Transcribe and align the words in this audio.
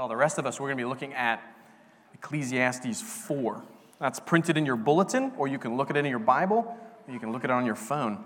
Well, 0.00 0.08
the 0.08 0.16
rest 0.16 0.38
of 0.38 0.46
us, 0.46 0.58
we're 0.58 0.68
going 0.68 0.78
to 0.78 0.82
be 0.82 0.88
looking 0.88 1.12
at 1.12 1.42
Ecclesiastes 2.14 3.02
4. 3.02 3.62
That's 3.98 4.18
printed 4.18 4.56
in 4.56 4.64
your 4.64 4.76
bulletin, 4.76 5.30
or 5.36 5.46
you 5.46 5.58
can 5.58 5.76
look 5.76 5.90
at 5.90 5.96
it 5.98 6.06
in 6.06 6.10
your 6.10 6.18
Bible, 6.18 6.74
or 7.06 7.12
you 7.12 7.20
can 7.20 7.32
look 7.32 7.44
at 7.44 7.50
it 7.50 7.52
on 7.52 7.66
your 7.66 7.74
phone. 7.74 8.24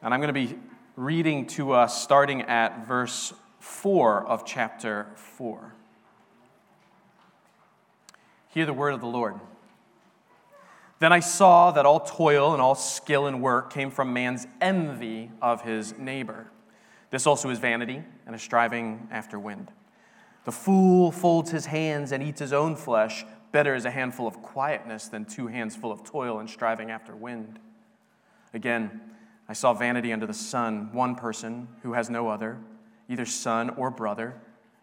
And 0.00 0.14
I'm 0.14 0.20
going 0.20 0.32
to 0.32 0.32
be 0.32 0.56
reading 0.94 1.48
to 1.48 1.72
us 1.72 2.00
starting 2.00 2.42
at 2.42 2.86
verse 2.86 3.32
4 3.58 4.28
of 4.28 4.44
chapter 4.46 5.08
4. 5.16 5.74
Hear 8.50 8.64
the 8.64 8.72
word 8.72 8.94
of 8.94 9.00
the 9.00 9.08
Lord. 9.08 9.34
Then 11.00 11.12
I 11.12 11.18
saw 11.18 11.72
that 11.72 11.84
all 11.84 11.98
toil 11.98 12.52
and 12.52 12.62
all 12.62 12.76
skill 12.76 13.26
and 13.26 13.42
work 13.42 13.72
came 13.72 13.90
from 13.90 14.12
man's 14.12 14.46
envy 14.60 15.32
of 15.42 15.62
his 15.62 15.98
neighbor. 15.98 16.46
This 17.10 17.26
also 17.26 17.50
is 17.50 17.58
vanity 17.58 18.04
and 18.24 18.36
a 18.36 18.38
striving 18.38 19.08
after 19.10 19.36
wind. 19.36 19.72
The 20.44 20.52
fool 20.52 21.10
folds 21.10 21.50
his 21.50 21.66
hands 21.66 22.12
and 22.12 22.22
eats 22.22 22.40
his 22.40 22.52
own 22.52 22.76
flesh. 22.76 23.24
Better 23.50 23.74
is 23.74 23.84
a 23.84 23.90
handful 23.90 24.26
of 24.26 24.42
quietness 24.42 25.08
than 25.08 25.24
two 25.24 25.46
hands 25.46 25.74
full 25.74 25.90
of 25.90 26.04
toil 26.04 26.38
and 26.38 26.48
striving 26.48 26.90
after 26.90 27.16
wind. 27.16 27.58
Again, 28.52 29.00
I 29.48 29.54
saw 29.54 29.72
vanity 29.74 30.12
under 30.12 30.26
the 30.26 30.34
sun, 30.34 30.90
one 30.92 31.14
person 31.14 31.68
who 31.82 31.94
has 31.94 32.10
no 32.10 32.28
other, 32.28 32.58
either 33.08 33.26
son 33.26 33.70
or 33.70 33.90
brother, 33.90 34.34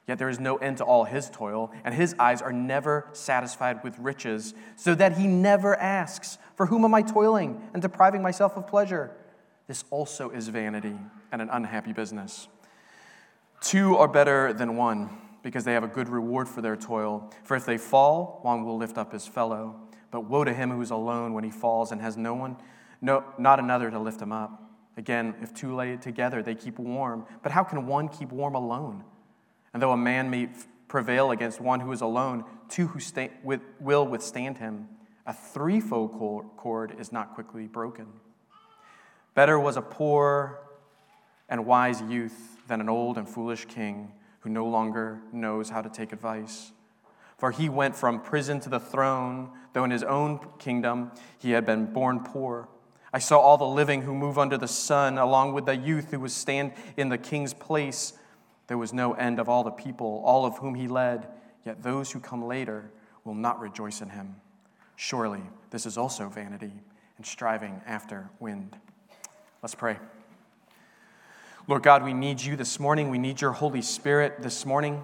yet 0.08 0.18
there 0.18 0.30
is 0.30 0.40
no 0.40 0.58
end 0.58 0.78
to 0.78 0.84
all 0.84 1.06
his 1.06 1.30
toil, 1.30 1.72
and 1.84 1.94
his 1.94 2.16
eyes 2.20 2.42
are 2.42 2.54
never 2.54 3.08
satisfied 3.14 3.84
with 3.84 3.98
riches, 4.00 4.54
so 4.76 4.94
that 4.96 5.18
he 5.18 5.28
never 5.28 5.76
asks, 5.76 6.38
For 6.56 6.68
whom 6.68 6.86
am 6.86 6.94
I 6.94 7.02
toiling 7.02 7.62
and 7.74 7.82
depriving 7.82 8.22
myself 8.22 8.58
of 8.58 8.68
pleasure? 8.68 9.12
This 9.68 9.84
also 9.90 10.30
is 10.30 10.48
vanity 10.48 10.98
and 11.32 11.42
an 11.42 11.50
unhappy 11.52 11.94
business. 11.94 12.48
Two 13.62 13.96
are 13.98 14.08
better 14.08 14.54
than 14.54 14.76
one 14.76 15.10
because 15.44 15.64
they 15.64 15.74
have 15.74 15.84
a 15.84 15.88
good 15.88 16.10
reward 16.10 16.48
for 16.48 16.62
their 16.62 16.76
toil. 16.76 17.30
For 17.44 17.56
if 17.56 17.66
they 17.66 17.78
fall, 17.78 18.40
one 18.44 18.64
will 18.64 18.78
lift 18.78 18.98
up 18.98 19.12
his 19.12 19.28
fellow. 19.28 19.76
But 20.12 20.30
woe 20.30 20.44
to 20.44 20.54
him 20.54 20.72
who 20.72 20.82
is 20.82 20.92
alone 20.92 21.34
when 21.34 21.44
he 21.44 21.50
falls 21.50 21.92
and 21.92 22.02
has 22.02 22.18
no 22.18 22.34
one, 22.34 22.58
no, 23.02 23.24
not 23.38 23.60
another 23.60 23.90
to 23.90 24.00
lift 24.00 24.22
him 24.22 24.32
up. 24.32 24.62
Again, 24.98 25.36
if 25.42 25.54
two 25.54 25.74
lay 25.74 25.96
together, 25.98 26.44
they 26.44 26.54
keep 26.54 26.78
warm. 26.78 27.26
But 27.42 27.54
how 27.54 27.64
can 27.64 27.88
one 27.88 28.10
keep 28.10 28.32
warm 28.32 28.56
alone? 28.56 29.04
And 29.74 29.82
though 29.82 29.92
a 29.92 29.98
man 29.98 30.30
may 30.30 30.50
prevail 30.88 31.32
against 31.32 31.62
one 31.62 31.80
who 31.80 31.92
is 31.94 32.02
alone, 32.02 32.44
two 32.68 32.88
who 32.88 33.00
stay, 33.00 33.32
with, 33.44 33.62
will 33.80 34.06
withstand 34.06 34.58
him. 34.58 34.90
A 35.26 35.34
threefold 35.34 36.12
cord 36.58 36.96
is 37.00 37.12
not 37.12 37.34
quickly 37.34 37.68
broken. 37.68 38.08
Better 39.34 39.58
was 39.58 39.78
a 39.78 39.82
poor 39.82 40.60
and 41.48 41.66
wise 41.66 42.02
youth 42.02 42.58
than 42.68 42.82
an 42.82 42.90
old 42.90 43.18
and 43.18 43.28
foolish 43.28 43.66
king 43.66 44.12
who 44.42 44.50
no 44.50 44.66
longer 44.66 45.22
knows 45.32 45.70
how 45.70 45.82
to 45.82 45.90
take 45.90 46.14
advice. 46.14 46.72
For 47.38 47.52
he 47.52 47.70
went 47.70 47.96
from 47.96 48.22
prison 48.22 48.60
to 48.62 48.70
the 48.70 48.80
throne, 48.80 49.50
though 49.74 49.84
in 49.84 49.92
his 49.92 50.04
own 50.04 50.40
kingdom 50.60 51.12
he 51.40 51.52
had 51.52 51.66
been 51.66 51.92
born 51.92 52.20
poor. 52.20 52.68
I 53.14 53.20
saw 53.20 53.40
all 53.40 53.58
the 53.58 53.66
living 53.66 54.04
who 54.04 54.14
move 54.14 54.38
under 54.38 54.58
the 54.58 54.68
sun, 54.68 55.18
along 55.18 55.54
with 55.54 55.66
the 55.66 55.76
youth 55.76 56.12
who 56.12 56.20
was 56.20 56.34
stand 56.34 56.74
in 56.98 57.10
the 57.10 57.18
king's 57.18 57.54
place. 57.54 58.14
There 58.68 58.78
was 58.78 58.94
no 58.94 59.14
end 59.14 59.40
of 59.40 59.50
all 59.50 59.64
the 59.64 59.72
people, 59.72 60.22
all 60.26 60.46
of 60.46 60.58
whom 60.60 60.76
he 60.76 60.88
led, 60.88 61.28
yet 61.66 61.84
those 61.84 62.12
who 62.12 62.20
come 62.20 62.46
later 62.46 62.92
will 63.24 63.36
not 63.36 63.60
rejoice 63.60 64.02
in 64.02 64.10
him. 64.10 64.36
Surely 64.96 65.42
this 65.72 65.86
is 65.86 65.98
also 65.98 66.30
vanity 66.30 66.74
and 67.18 67.26
striving 67.26 67.82
after 67.86 68.30
wind. 68.40 68.78
Let's 69.62 69.76
pray. 69.76 69.98
Lord 71.68 71.84
God, 71.84 72.04
we 72.04 72.14
need 72.14 72.42
you 72.42 72.56
this 72.56 72.80
morning. 72.80 73.10
We 73.10 73.20
need 73.20 73.40
your 73.40 73.52
Holy 73.52 73.82
Spirit 73.82 74.42
this 74.42 74.66
morning. 74.66 75.04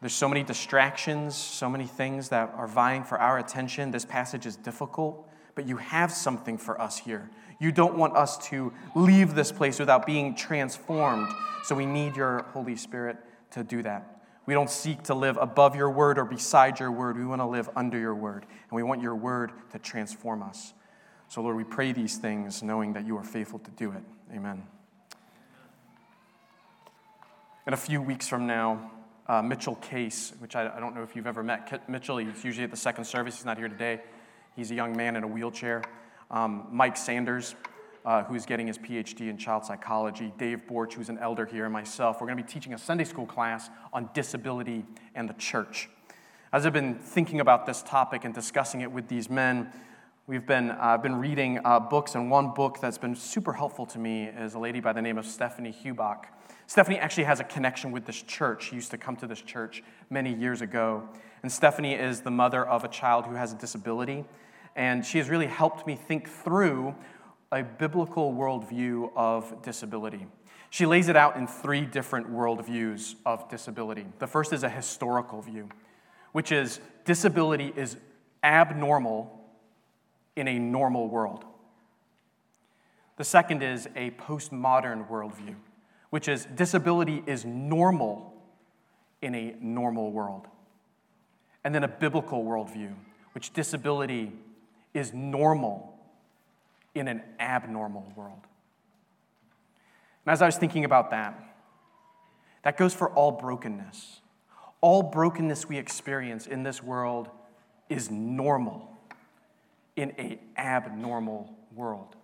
There's 0.00 0.12
so 0.12 0.28
many 0.28 0.42
distractions, 0.42 1.36
so 1.36 1.70
many 1.70 1.86
things 1.86 2.30
that 2.30 2.52
are 2.56 2.66
vying 2.66 3.04
for 3.04 3.20
our 3.20 3.38
attention. 3.38 3.92
This 3.92 4.04
passage 4.04 4.46
is 4.46 4.56
difficult, 4.56 5.28
but 5.54 5.68
you 5.68 5.76
have 5.76 6.10
something 6.10 6.58
for 6.58 6.80
us 6.80 6.98
here. 6.98 7.30
You 7.60 7.70
don't 7.70 7.96
want 7.96 8.16
us 8.16 8.36
to 8.48 8.72
leave 8.96 9.36
this 9.36 9.52
place 9.52 9.78
without 9.78 10.04
being 10.04 10.34
transformed. 10.34 11.32
So 11.62 11.76
we 11.76 11.86
need 11.86 12.16
your 12.16 12.42
Holy 12.52 12.74
Spirit 12.74 13.16
to 13.52 13.62
do 13.62 13.84
that. 13.84 14.24
We 14.44 14.54
don't 14.54 14.68
seek 14.68 15.04
to 15.04 15.14
live 15.14 15.38
above 15.40 15.76
your 15.76 15.88
word 15.88 16.18
or 16.18 16.24
beside 16.24 16.80
your 16.80 16.90
word. 16.90 17.16
We 17.16 17.24
want 17.24 17.40
to 17.40 17.46
live 17.46 17.70
under 17.76 17.96
your 17.96 18.16
word. 18.16 18.44
And 18.44 18.72
we 18.72 18.82
want 18.82 19.00
your 19.00 19.14
word 19.14 19.52
to 19.70 19.78
transform 19.78 20.42
us. 20.42 20.74
So, 21.28 21.42
Lord, 21.42 21.56
we 21.56 21.62
pray 21.62 21.92
these 21.92 22.16
things 22.18 22.60
knowing 22.60 22.94
that 22.94 23.06
you 23.06 23.16
are 23.16 23.24
faithful 23.24 23.60
to 23.60 23.70
do 23.70 23.92
it. 23.92 24.02
Amen. 24.34 24.64
In 27.64 27.74
a 27.74 27.76
few 27.76 28.02
weeks 28.02 28.26
from 28.26 28.48
now, 28.48 28.90
uh, 29.28 29.40
Mitchell 29.40 29.76
Case, 29.76 30.32
which 30.40 30.56
I, 30.56 30.76
I, 30.76 30.80
don't 30.80 30.96
know 30.96 31.04
if 31.04 31.14
you've 31.14 31.28
ever 31.28 31.44
met 31.44 31.88
Mitchell, 31.88 32.16
he's 32.16 32.42
usually 32.42 32.64
at 32.64 32.72
the 32.72 32.76
second 32.76 33.04
service, 33.04 33.36
he's 33.36 33.44
not 33.44 33.56
here 33.56 33.68
today. 33.68 34.00
He's 34.56 34.72
a 34.72 34.74
young 34.74 34.96
man 34.96 35.14
in 35.14 35.22
a 35.22 35.28
wheelchair. 35.28 35.84
Um, 36.28 36.66
Mike 36.72 36.96
Sanders, 36.96 37.54
uh, 38.04 38.24
who's 38.24 38.46
getting 38.46 38.66
his 38.66 38.78
PhD 38.78 39.28
in 39.30 39.38
child 39.38 39.64
psychology, 39.64 40.32
Dave 40.38 40.62
Borch, 40.68 40.94
who's 40.94 41.08
an 41.08 41.18
elder 41.18 41.46
here, 41.46 41.62
and 41.62 41.72
myself. 41.72 42.20
We're 42.20 42.26
going 42.26 42.36
to 42.36 42.42
be 42.42 42.52
teaching 42.52 42.74
a 42.74 42.78
Sunday 42.78 43.04
school 43.04 43.26
class 43.26 43.70
on 43.92 44.10
disability 44.12 44.84
and 45.14 45.28
the 45.28 45.34
church. 45.34 45.88
As 46.52 46.66
I've 46.66 46.72
been 46.72 46.96
thinking 46.96 47.38
about 47.38 47.64
this 47.64 47.80
topic 47.82 48.24
and 48.24 48.34
discussing 48.34 48.80
it 48.80 48.90
with 48.90 49.06
these 49.06 49.30
men, 49.30 49.72
we've 50.26 50.46
been, 50.46 50.72
uh, 50.72 50.98
been 50.98 51.14
reading 51.14 51.60
uh, 51.64 51.78
books, 51.78 52.16
and 52.16 52.28
one 52.28 52.54
book 52.54 52.80
that's 52.80 52.98
been 52.98 53.14
super 53.14 53.52
helpful 53.52 53.86
to 53.86 54.00
me 54.00 54.24
is 54.24 54.54
a 54.54 54.58
lady 54.58 54.80
by 54.80 54.92
the 54.92 55.00
name 55.00 55.16
of 55.16 55.26
Stephanie 55.26 55.72
Hubach. 55.84 56.24
Stephanie 56.66 56.98
actually 56.98 57.24
has 57.24 57.40
a 57.40 57.44
connection 57.44 57.92
with 57.92 58.06
this 58.06 58.22
church. 58.22 58.68
She 58.68 58.76
used 58.76 58.90
to 58.92 58.98
come 58.98 59.16
to 59.16 59.26
this 59.26 59.40
church 59.40 59.82
many 60.10 60.32
years 60.32 60.60
ago. 60.60 61.08
And 61.42 61.50
Stephanie 61.50 61.94
is 61.94 62.20
the 62.20 62.30
mother 62.30 62.66
of 62.66 62.84
a 62.84 62.88
child 62.88 63.26
who 63.26 63.34
has 63.34 63.52
a 63.52 63.56
disability. 63.56 64.24
And 64.76 65.04
she 65.04 65.18
has 65.18 65.28
really 65.28 65.46
helped 65.46 65.86
me 65.86 65.96
think 65.96 66.28
through 66.28 66.94
a 67.50 67.62
biblical 67.62 68.32
worldview 68.32 69.10
of 69.14 69.60
disability. 69.62 70.26
She 70.70 70.86
lays 70.86 71.08
it 71.08 71.16
out 71.16 71.36
in 71.36 71.46
three 71.46 71.82
different 71.82 72.32
worldviews 72.32 73.16
of 73.26 73.48
disability. 73.50 74.06
The 74.18 74.26
first 74.26 74.54
is 74.54 74.62
a 74.62 74.70
historical 74.70 75.42
view, 75.42 75.68
which 76.32 76.50
is 76.50 76.80
disability 77.04 77.74
is 77.76 77.98
abnormal 78.42 79.38
in 80.34 80.48
a 80.48 80.58
normal 80.58 81.08
world. 81.08 81.44
The 83.18 83.24
second 83.24 83.62
is 83.62 83.86
a 83.94 84.12
postmodern 84.12 85.10
worldview 85.10 85.56
which 86.12 86.28
is 86.28 86.46
disability 86.56 87.22
is 87.26 87.46
normal 87.46 88.34
in 89.22 89.34
a 89.34 89.56
normal 89.62 90.12
world. 90.12 90.46
And 91.64 91.74
then 91.74 91.84
a 91.84 91.88
biblical 91.88 92.44
worldview, 92.44 92.92
which 93.32 93.54
disability 93.54 94.30
is 94.92 95.14
normal 95.14 95.98
in 96.94 97.08
an 97.08 97.22
abnormal 97.40 98.12
world. 98.14 98.40
And 100.26 100.34
as 100.34 100.42
I 100.42 100.46
was 100.46 100.58
thinking 100.58 100.84
about 100.84 101.12
that, 101.12 101.42
that 102.62 102.76
goes 102.76 102.92
for 102.92 103.08
all 103.12 103.32
brokenness. 103.32 104.20
All 104.82 105.02
brokenness 105.02 105.66
we 105.66 105.78
experience 105.78 106.46
in 106.46 106.62
this 106.62 106.82
world 106.82 107.30
is 107.88 108.10
normal 108.10 108.94
in 109.96 110.10
an 110.18 110.40
abnormal 110.58 111.56
world. 111.74 112.16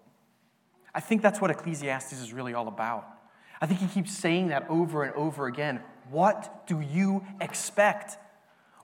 I 0.94 1.00
think 1.00 1.22
that's 1.22 1.41
what 1.41 1.50
Ecclesiastes 1.50 2.21
is 2.21 2.34
really 2.34 2.53
all 2.53 2.69
about. 2.69 3.15
I 3.60 3.66
think 3.66 3.80
he 3.80 3.86
keeps 3.86 4.16
saying 4.16 4.48
that 4.48 4.66
over 4.69 5.02
and 5.02 5.14
over 5.14 5.46
again. 5.46 5.80
What 6.10 6.66
do 6.66 6.80
you 6.80 7.24
expect? 7.41 8.16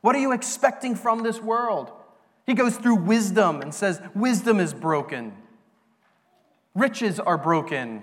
What 0.00 0.14
are 0.16 0.18
you 0.18 0.32
expecting 0.32 0.94
from 0.94 1.22
this 1.22 1.40
world? 1.40 1.92
He 2.46 2.54
goes 2.54 2.76
through 2.76 2.96
wisdom 2.96 3.60
and 3.60 3.74
says, 3.74 4.02
Wisdom 4.14 4.60
is 4.60 4.74
broken, 4.74 5.32
riches 6.74 7.18
are 7.18 7.38
broken, 7.38 8.02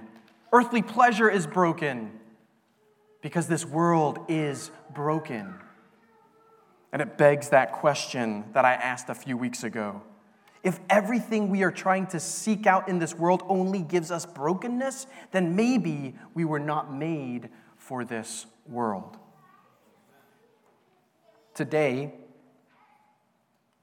earthly 0.52 0.82
pleasure 0.82 1.30
is 1.30 1.46
broken, 1.46 2.12
because 3.22 3.48
this 3.48 3.66
world 3.66 4.20
is 4.28 4.72
broken. 4.94 5.54
And 6.92 7.02
it 7.02 7.18
begs 7.18 7.50
that 7.50 7.72
question 7.72 8.46
that 8.54 8.66
I 8.66 8.74
asked 8.74 9.10
a 9.10 9.16
few 9.16 9.38
weeks 9.38 9.64
ago 9.64 10.02
if 10.64 10.80
everything 10.90 11.50
we 11.50 11.64
are 11.64 11.72
trying 11.72 12.08
to 12.08 12.20
seek 12.20 12.68
out 12.68 12.88
in 12.88 13.00
this 13.00 13.16
world 13.16 13.44
only 13.48 13.82
gives 13.82 14.12
us 14.12 14.26
brokenness, 14.26 15.08
then 15.32 15.56
maybe 15.56 16.16
we 16.34 16.46
were 16.46 16.60
not 16.60 16.94
made 16.94 17.50
for 17.78 18.06
this 18.06 18.46
world. 18.68 19.18
Today, 21.56 22.14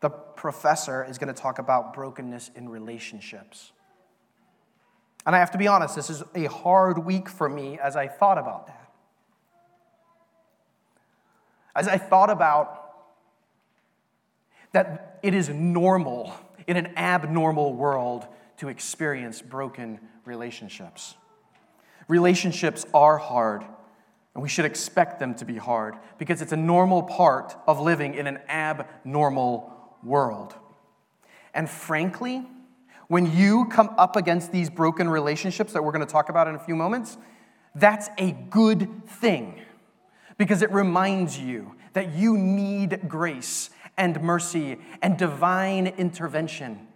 the 0.01 0.09
professor 0.09 1.05
is 1.05 1.19
going 1.19 1.33
to 1.35 1.41
talk 1.41 1.59
about 1.59 1.93
brokenness 1.93 2.53
in 2.55 2.69
relationships. 2.69 3.73
And 5.27 5.35
I 5.35 5.41
have 5.41 5.51
to 5.51 5.59
be 5.59 5.67
honest, 5.67 5.97
this 5.97 6.11
is 6.11 6.23
a 6.35 6.45
hard 6.47 6.99
week 6.99 7.29
for 7.29 7.49
me 7.49 7.79
as 7.79 7.97
I 7.97 8.07
thought 8.07 8.39
about 8.39 8.69
that. 8.69 8.93
As 11.75 11.89
I 11.89 11.99
thought 11.99 12.31
about 12.31 12.85
that 14.73 15.19
it 15.23 15.35
is 15.35 15.49
normal 15.49 16.33
in 16.69 16.77
an 16.77 16.97
abnormal 16.97 17.75
world 17.75 18.29
to 18.59 18.69
experience 18.69 19.43
broken 19.43 19.99
relationships. 20.25 21.17
Relationships 22.07 22.87
are 22.95 23.19
hard, 23.19 23.65
And 24.35 24.43
we 24.43 24.49
should 24.49 24.67
expect 24.67 25.19
them 25.19 25.35
to 25.37 25.45
be 25.45 25.57
hard 25.57 25.97
because 26.19 26.43
it's 26.43 26.53
a 26.53 26.57
normal 26.57 27.03
part 27.03 27.57
of 27.67 27.81
living 27.81 28.15
in 28.15 28.29
an 28.29 28.39
abnormal 28.49 29.97
world. 30.05 30.55
And 31.55 31.69
frankly, 31.69 32.47
when 33.09 33.35
you 33.35 33.65
come 33.65 33.91
up 33.97 34.15
against 34.15 34.53
these 34.53 34.71
broken 34.71 35.09
relationships 35.09 35.73
that 35.73 35.83
we're 35.83 35.93
going 35.93 36.07
to 36.07 36.13
talk 36.13 36.29
about 36.29 36.47
in 36.47 36.55
a 36.55 36.59
few 36.59 36.77
moments, 36.77 37.17
that's 37.75 38.11
a 38.19 38.33
good 38.33 39.07
thing 39.07 39.61
because 40.37 40.63
it 40.63 40.71
reminds 40.71 41.39
you 41.39 41.75
that 41.95 42.15
you 42.15 42.37
need 42.37 43.09
grace 43.09 43.71
and 43.99 44.23
mercy 44.23 44.79
and 45.03 45.19
divine 45.19 45.89
intervention. 45.89 46.87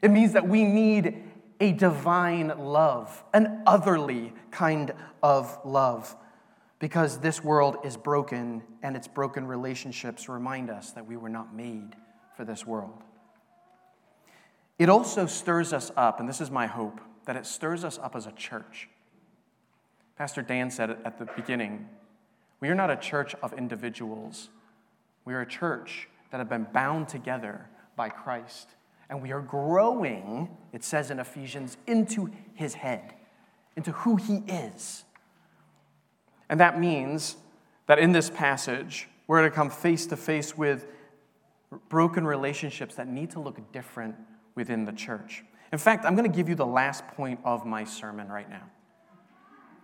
It 0.00 0.10
means 0.10 0.32
that 0.32 0.48
we 0.48 0.64
need 0.64 1.24
a 1.60 1.72
divine 1.72 2.54
love, 2.58 3.22
an 3.34 3.62
otherly 3.66 4.32
kind 4.50 4.94
of 5.22 5.58
love, 5.64 6.16
because 6.78 7.18
this 7.18 7.44
world 7.44 7.76
is 7.84 7.98
broken 7.98 8.62
and 8.82 8.96
its 8.96 9.06
broken 9.06 9.46
relationships 9.46 10.26
remind 10.28 10.70
us 10.70 10.92
that 10.92 11.06
we 11.06 11.18
were 11.18 11.28
not 11.28 11.54
made 11.54 11.96
for 12.34 12.46
this 12.46 12.66
world. 12.66 13.02
It 14.78 14.88
also 14.88 15.26
stirs 15.26 15.74
us 15.74 15.92
up, 15.94 16.20
and 16.20 16.28
this 16.28 16.40
is 16.40 16.50
my 16.50 16.66
hope, 16.66 17.02
that 17.26 17.36
it 17.36 17.44
stirs 17.44 17.84
us 17.84 17.98
up 17.98 18.16
as 18.16 18.26
a 18.26 18.32
church. 18.32 18.88
Pastor 20.16 20.40
Dan 20.40 20.70
said 20.70 20.90
at 21.04 21.18
the 21.18 21.26
beginning 21.36 21.88
we 22.60 22.68
are 22.68 22.74
not 22.74 22.90
a 22.90 22.96
church 22.96 23.34
of 23.42 23.52
individuals, 23.52 24.48
we 25.26 25.34
are 25.34 25.42
a 25.42 25.46
church 25.46 26.08
that 26.30 26.38
have 26.38 26.48
been 26.48 26.66
bound 26.72 27.08
together 27.08 27.66
by 27.96 28.08
Christ. 28.08 28.68
And 29.08 29.20
we 29.20 29.32
are 29.32 29.40
growing, 29.40 30.48
it 30.72 30.84
says 30.84 31.10
in 31.10 31.18
Ephesians, 31.18 31.76
into 31.86 32.30
his 32.54 32.74
head, 32.74 33.14
into 33.76 33.92
who 33.92 34.16
he 34.16 34.42
is. 34.46 35.04
And 36.48 36.60
that 36.60 36.78
means 36.78 37.36
that 37.86 37.98
in 37.98 38.12
this 38.12 38.30
passage, 38.30 39.08
we're 39.26 39.40
going 39.40 39.50
to 39.50 39.54
come 39.54 39.70
face 39.70 40.06
to 40.06 40.16
face 40.16 40.56
with 40.56 40.86
broken 41.88 42.26
relationships 42.26 42.94
that 42.96 43.08
need 43.08 43.30
to 43.30 43.40
look 43.40 43.72
different 43.72 44.16
within 44.54 44.84
the 44.84 44.92
church. 44.92 45.44
In 45.72 45.78
fact, 45.78 46.04
I'm 46.04 46.16
going 46.16 46.30
to 46.30 46.36
give 46.36 46.48
you 46.48 46.54
the 46.54 46.66
last 46.66 47.06
point 47.08 47.40
of 47.44 47.64
my 47.64 47.84
sermon 47.84 48.28
right 48.28 48.48
now. 48.48 48.64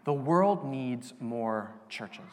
The 0.05 0.13
world 0.13 0.65
needs 0.65 1.15
more 1.21 1.73
churches. 1.89 2.25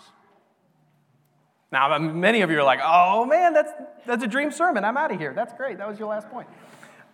Now, 1.74 1.98
many 1.98 2.42
of 2.42 2.52
you 2.52 2.60
are 2.60 2.64
like, 2.64 2.82
oh 2.84 3.26
man, 3.26 3.52
that's, 3.52 3.72
that's 4.06 4.24
a 4.24 4.28
dream 4.28 4.52
sermon. 4.52 4.86
I'm 4.86 4.96
out 4.96 5.12
of 5.12 5.20
here. 5.20 5.34
That's 5.34 5.54
great. 5.54 5.80
That 5.80 5.90
was 5.90 5.98
your 5.98 6.08
last 6.08 6.30
point. 6.30 6.48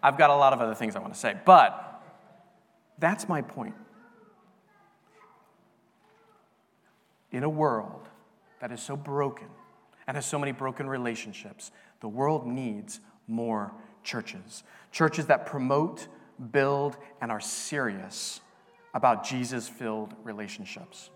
I've 0.03 0.17
got 0.17 0.31
a 0.31 0.35
lot 0.35 0.51
of 0.51 0.59
other 0.59 0.75
things 0.75 0.97
I 0.97 0.99
want 0.99 1.13
to 1.13 1.19
say, 1.19 1.37
but 1.45 2.03
that's 2.99 3.29
my 3.29 3.41
point. 3.41 3.73
In 7.31 7.43
a 7.43 7.49
world 7.49 8.09
that 8.59 8.73
is 8.73 8.81
so 8.81 8.97
broken 8.97 9.47
and 10.07 10.17
has 10.17 10.25
so 10.25 10.37
many 10.37 10.51
broken 10.51 10.89
relationships, 10.89 11.71
the 12.01 12.09
world 12.09 12.45
needs 12.45 12.99
more 13.27 13.71
churches. 14.03 14.63
Churches 14.91 15.27
that 15.27 15.45
promote, 15.45 16.09
build, 16.51 16.97
and 17.21 17.31
are 17.31 17.39
serious 17.39 18.41
about 18.93 19.23
Jesus 19.23 19.69
filled 19.69 20.13
relationships. 20.25 21.11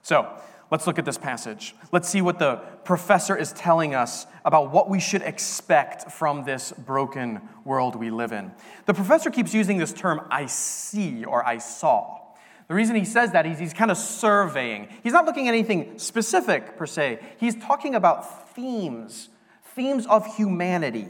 So, 0.00 0.40
let's 0.70 0.86
look 0.86 0.98
at 0.98 1.04
this 1.04 1.18
passage. 1.18 1.74
Let's 1.92 2.08
see 2.08 2.22
what 2.22 2.38
the 2.38 2.56
professor 2.84 3.36
is 3.36 3.52
telling 3.52 3.94
us 3.94 4.26
about 4.44 4.70
what 4.70 4.88
we 4.88 5.00
should 5.00 5.22
expect 5.22 6.10
from 6.10 6.44
this 6.44 6.72
broken 6.72 7.40
world 7.64 7.96
we 7.96 8.10
live 8.10 8.32
in. 8.32 8.52
The 8.86 8.94
professor 8.94 9.30
keeps 9.30 9.54
using 9.54 9.78
this 9.78 9.92
term, 9.92 10.26
I 10.30 10.46
see 10.46 11.24
or 11.24 11.46
I 11.46 11.58
saw. 11.58 12.20
The 12.68 12.74
reason 12.74 12.96
he 12.96 13.04
says 13.04 13.32
that 13.32 13.46
is 13.46 13.58
he's 13.58 13.74
kind 13.74 13.90
of 13.90 13.96
surveying. 13.96 14.88
He's 15.02 15.12
not 15.12 15.26
looking 15.26 15.48
at 15.48 15.54
anything 15.54 15.98
specific 15.98 16.76
per 16.76 16.86
se, 16.86 17.20
he's 17.38 17.54
talking 17.54 17.94
about 17.94 18.54
themes, 18.54 19.28
themes 19.74 20.06
of 20.06 20.36
humanity. 20.36 21.08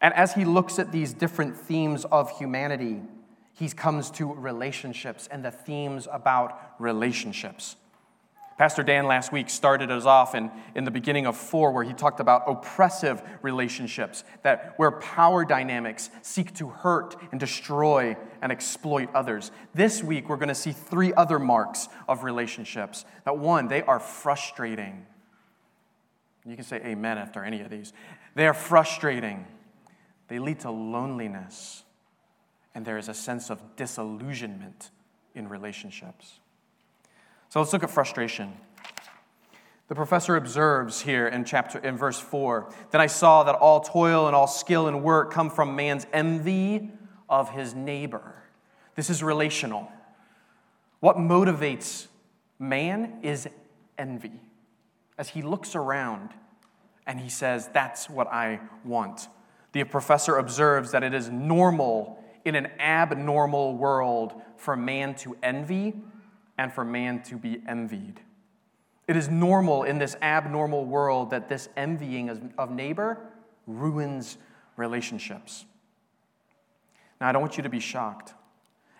And 0.00 0.12
as 0.14 0.34
he 0.34 0.44
looks 0.44 0.78
at 0.78 0.92
these 0.92 1.12
different 1.12 1.56
themes 1.56 2.04
of 2.04 2.30
humanity, 2.38 3.00
he 3.58 3.68
comes 3.70 4.10
to 4.12 4.32
relationships 4.34 5.28
and 5.30 5.44
the 5.44 5.50
themes 5.50 6.06
about 6.12 6.74
relationships. 6.78 7.76
Pastor 8.58 8.82
Dan 8.82 9.06
last 9.06 9.32
week 9.32 9.50
started 9.50 9.90
us 9.90 10.06
off 10.06 10.34
in, 10.34 10.50
in 10.74 10.84
the 10.84 10.90
beginning 10.90 11.26
of 11.26 11.36
four, 11.36 11.72
where 11.72 11.84
he 11.84 11.92
talked 11.92 12.20
about 12.20 12.44
oppressive 12.46 13.22
relationships, 13.42 14.24
that 14.42 14.74
where 14.76 14.92
power 14.92 15.44
dynamics 15.44 16.08
seek 16.22 16.54
to 16.54 16.68
hurt 16.68 17.16
and 17.32 17.40
destroy 17.40 18.16
and 18.40 18.50
exploit 18.50 19.10
others. 19.14 19.50
This 19.74 20.02
week, 20.02 20.28
we're 20.28 20.36
going 20.36 20.48
to 20.48 20.54
see 20.54 20.72
three 20.72 21.12
other 21.14 21.38
marks 21.38 21.88
of 22.08 22.24
relationships. 22.24 23.04
That 23.24 23.36
one, 23.36 23.68
they 23.68 23.82
are 23.82 24.00
frustrating. 24.00 25.04
You 26.46 26.56
can 26.56 26.64
say 26.64 26.76
amen 26.76 27.18
after 27.18 27.44
any 27.44 27.60
of 27.60 27.70
these. 27.70 27.92
They 28.34 28.46
are 28.46 28.54
frustrating, 28.54 29.46
they 30.28 30.38
lead 30.38 30.60
to 30.60 30.70
loneliness, 30.70 31.84
and 32.76 32.84
there 32.84 32.98
is 32.98 33.08
a 33.08 33.14
sense 33.14 33.48
of 33.48 33.74
disillusionment 33.76 34.90
in 35.34 35.48
relationships. 35.48 36.40
So 37.48 37.58
let's 37.58 37.72
look 37.72 37.82
at 37.82 37.88
frustration. 37.88 38.52
The 39.88 39.94
professor 39.94 40.36
observes 40.36 41.00
here 41.00 41.26
in 41.26 41.46
chapter 41.46 41.78
in 41.78 41.96
verse 41.96 42.20
4 42.20 42.70
that 42.90 43.00
I 43.00 43.06
saw 43.06 43.44
that 43.44 43.54
all 43.54 43.80
toil 43.80 44.26
and 44.26 44.36
all 44.36 44.46
skill 44.46 44.88
and 44.88 45.02
work 45.02 45.32
come 45.32 45.48
from 45.48 45.74
man's 45.74 46.06
envy 46.12 46.90
of 47.30 47.48
his 47.50 47.74
neighbor. 47.74 48.42
This 48.94 49.08
is 49.08 49.22
relational. 49.22 49.90
What 51.00 51.16
motivates 51.16 52.08
man 52.58 53.20
is 53.22 53.48
envy. 53.96 54.38
As 55.16 55.30
he 55.30 55.40
looks 55.40 55.74
around 55.74 56.28
and 57.06 57.20
he 57.20 57.30
says, 57.30 57.70
That's 57.72 58.10
what 58.10 58.26
I 58.26 58.60
want. 58.84 59.28
The 59.72 59.84
professor 59.84 60.36
observes 60.36 60.90
that 60.90 61.02
it 61.02 61.14
is 61.14 61.30
normal 61.30 62.22
in 62.46 62.54
an 62.54 62.68
abnormal 62.78 63.76
world 63.76 64.40
for 64.56 64.76
man 64.76 65.14
to 65.16 65.36
envy 65.42 65.94
and 66.56 66.72
for 66.72 66.84
man 66.84 67.22
to 67.24 67.36
be 67.36 67.60
envied. 67.68 68.20
It 69.08 69.16
is 69.16 69.28
normal 69.28 69.82
in 69.82 69.98
this 69.98 70.16
abnormal 70.22 70.84
world 70.84 71.30
that 71.30 71.48
this 71.48 71.68
envying 71.76 72.52
of 72.56 72.70
neighbor 72.70 73.18
ruins 73.66 74.38
relationships. 74.76 75.64
Now, 77.20 77.28
I 77.28 77.32
don't 77.32 77.42
want 77.42 77.56
you 77.56 77.62
to 77.62 77.68
be 77.68 77.80
shocked. 77.80 78.32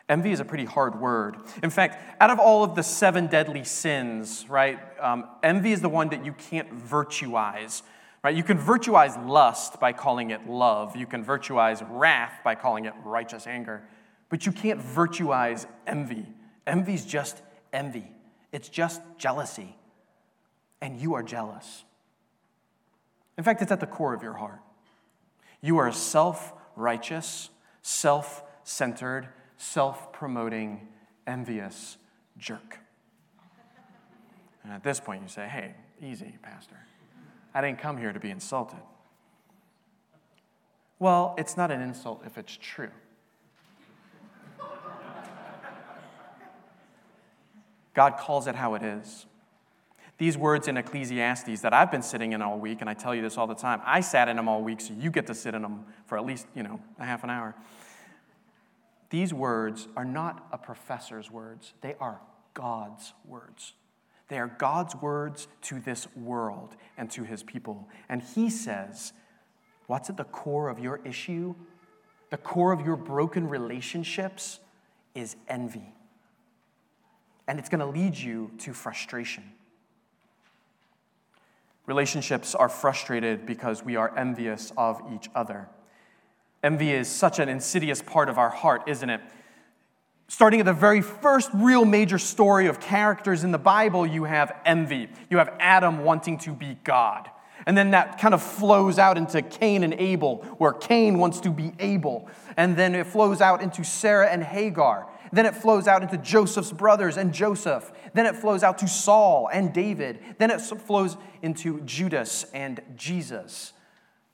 Envy 0.09 0.31
is 0.31 0.41
a 0.41 0.45
pretty 0.45 0.65
hard 0.65 1.01
word. 1.01 1.37
In 1.63 1.71
fact, 1.71 2.21
out 2.21 2.31
of 2.31 2.39
all 2.39 2.63
of 2.63 2.75
the 2.77 2.83
seven 2.83 3.27
deadly 3.27 3.65
sins, 3.65 4.47
right, 4.49 4.79
um, 5.01 5.27
envy 5.43 5.73
is 5.73 5.81
the 5.81 5.89
one 5.89 6.09
that 6.11 6.25
you 6.25 6.33
can't 6.33 6.73
virtuize. 6.73 7.83
Right? 8.27 8.35
You 8.35 8.43
can 8.43 8.59
virtuize 8.59 9.17
lust 9.17 9.79
by 9.79 9.93
calling 9.93 10.33
it 10.33 10.49
love. 10.49 10.97
You 10.97 11.07
can 11.07 11.23
virtuize 11.23 11.81
wrath 11.89 12.41
by 12.43 12.57
calling 12.57 12.87
it 12.87 12.93
righteous 13.05 13.47
anger. 13.47 13.85
But 14.31 14.45
you 14.45 14.51
can't 14.51 14.81
virtuize 14.81 15.65
envy. 15.87 16.27
Envy 16.67 16.95
is 16.95 17.07
just 17.07 17.41
envy, 17.73 18.11
it's 18.51 18.69
just 18.69 19.01
jealousy. 19.17 19.77
And 20.81 21.01
you 21.01 21.15
are 21.15 21.23
jealous. 21.23 21.85
In 23.39 23.45
fact, 23.45 23.63
it's 23.63 23.71
at 23.71 23.79
the 23.79 23.87
core 23.87 24.13
of 24.13 24.25
your 24.25 24.35
heart. 24.35 24.59
You 25.61 25.79
are 25.79 25.87
a 25.87 25.93
self 25.93 26.53
righteous, 26.75 27.51
self 27.83 28.43
centered, 28.65 29.29
self 29.57 30.13
promoting, 30.13 30.89
envious 31.29 31.97
jerk. 32.39 32.81
And 34.65 34.73
at 34.73 34.83
this 34.83 34.99
point, 34.99 35.23
you 35.23 35.29
say, 35.29 35.47
hey, 35.47 35.77
easy, 36.03 36.35
Pastor. 36.43 36.75
I 37.57 37.63
didn't 37.63 37.79
come 37.79 37.97
here 37.97 38.13
to 38.13 38.21
be 38.21 38.29
insulted. 38.29 38.83
Well, 40.99 41.35
it's 41.39 41.57
not 41.57 41.71
an 41.71 41.81
insult 41.81 42.23
if 42.27 42.37
it's 42.37 42.55
true. 42.55 42.91
God 47.95 48.19
calls 48.19 48.47
it 48.47 48.57
how 48.57 48.75
it 48.75 48.83
is. 48.83 49.25
These 50.19 50.37
words 50.37 50.69
in 50.69 50.77
Ecclesiastes 50.77 51.63
that 51.63 51.73
I've 51.73 51.91
been 51.91 52.03
sitting 52.03 52.33
in 52.33 52.43
all 52.43 52.59
week, 52.59 52.83
and 52.83 52.91
I 52.91 52.95
tell 52.95 53.15
you 53.15 53.23
this 53.23 53.39
all 53.39 53.47
the 53.47 53.55
time, 53.55 53.81
I 53.87 54.01
sat 54.01 54.29
in 54.29 54.37
them 54.37 54.51
all 54.51 54.63
week, 54.63 54.83
so 54.83 54.93
you 54.93 55.11
get 55.11 55.27
to 55.29 55.35
sit 55.35 55.55
in 55.55 55.63
them 55.63 55.87
for 56.05 56.19
at 56.19 56.27
least, 56.27 56.47
you 56.55 56.63
know, 56.63 56.79
a 56.99 57.07
half 57.07 57.25
an 57.25 57.31
hour. 57.31 57.55
These 59.09 59.33
words 59.33 59.89
are 59.97 60.05
not 60.05 60.47
a 60.53 60.59
professor's 60.59 61.31
words, 61.31 61.73
they 61.81 61.95
are 62.01 62.21
God's 62.53 63.15
words. 63.25 63.73
They 64.29 64.39
are 64.39 64.49
God's 64.59 64.97
words 64.97 65.47
to 65.63 65.81
this 65.81 66.09
world 66.17 66.77
and 66.97 67.11
to 67.13 67.23
his 67.23 67.43
people. 67.43 67.89
And 68.09 68.23
he 68.23 68.51
says, 68.51 69.13
What's 69.87 70.11
at 70.11 70.17
the 70.17 70.25
core 70.25 70.69
of 70.69 70.81
your 70.81 71.01
issue? 71.05 71.55
The 72.31 72.37
core 72.37 72.73
of 72.73 72.85
your 72.85 72.97
broken 72.97 73.49
relationships 73.49 74.59
is 75.15 75.37
envy 75.49 75.95
and 77.49 77.59
it's 77.59 77.69
going 77.69 77.81
to 77.81 77.87
lead 77.87 78.17
you 78.17 78.51
to 78.59 78.73
frustration. 78.73 79.45
Relationships 81.87 82.55
are 82.55 82.69
frustrated 82.69 83.47
because 83.47 83.85
we 83.85 83.95
are 83.95 84.17
envious 84.19 84.73
of 84.77 85.01
each 85.15 85.29
other. 85.35 85.69
Envy 86.63 86.93
is 86.93 87.09
such 87.09 87.39
an 87.39 87.49
insidious 87.49 88.03
part 88.03 88.29
of 88.29 88.39
our 88.39 88.51
heart, 88.51 88.83
isn't 88.89 89.09
it? 89.09 89.21
Starting 90.29 90.61
at 90.61 90.67
the 90.67 90.73
very 90.73 91.03
first 91.03 91.51
real 91.55 91.85
major 91.85 92.19
story 92.19 92.67
of 92.67 92.81
characters 92.81 93.45
in 93.45 93.53
the 93.53 93.59
Bible, 93.59 94.07
you 94.07 94.25
have 94.25 94.53
envy. 94.65 95.09
You 95.31 95.39
have 95.39 95.55
Adam 95.61 96.05
wanting 96.05 96.39
to 96.39 96.53
be 96.53 96.77
God. 96.85 97.31
And 97.65 97.77
then 97.77 97.93
that 97.93 98.19
kind 98.19 98.35
of 98.35 98.43
flows 98.43 98.99
out 98.99 99.17
into 99.17 99.43
Cain 99.43 99.83
and 99.83 99.95
Abel, 99.95 100.37
where 100.59 100.73
Cain 100.73 101.19
wants 101.19 101.41
to 101.41 101.51
be 101.51 101.73
Abel. 101.79 102.29
And 102.57 102.77
then 102.77 102.95
it 102.95 103.07
flows 103.07 103.41
out 103.41 103.61
into 103.63 103.83
Sarah 103.83 104.29
and 104.29 104.43
Hagar. 104.43 105.09
Then 105.33 105.47
it 105.47 105.57
flows 105.57 105.89
out 105.89 106.03
into 106.03 106.17
Joseph's 106.19 106.71
brothers 106.71 107.17
and 107.17 107.33
Joseph. 107.33 107.91
Then 108.15 108.27
it 108.27 108.37
flows 108.37 108.63
out 108.63 108.79
to 108.79 108.89
Saul 108.89 109.49
and 109.53 109.73
David. 109.73 110.21
Then 110.39 110.51
it 110.51 110.61
flows 110.61 111.17
into 111.43 111.81
Judas 111.81 112.45
and 112.55 112.81
Jesus. 112.95 113.73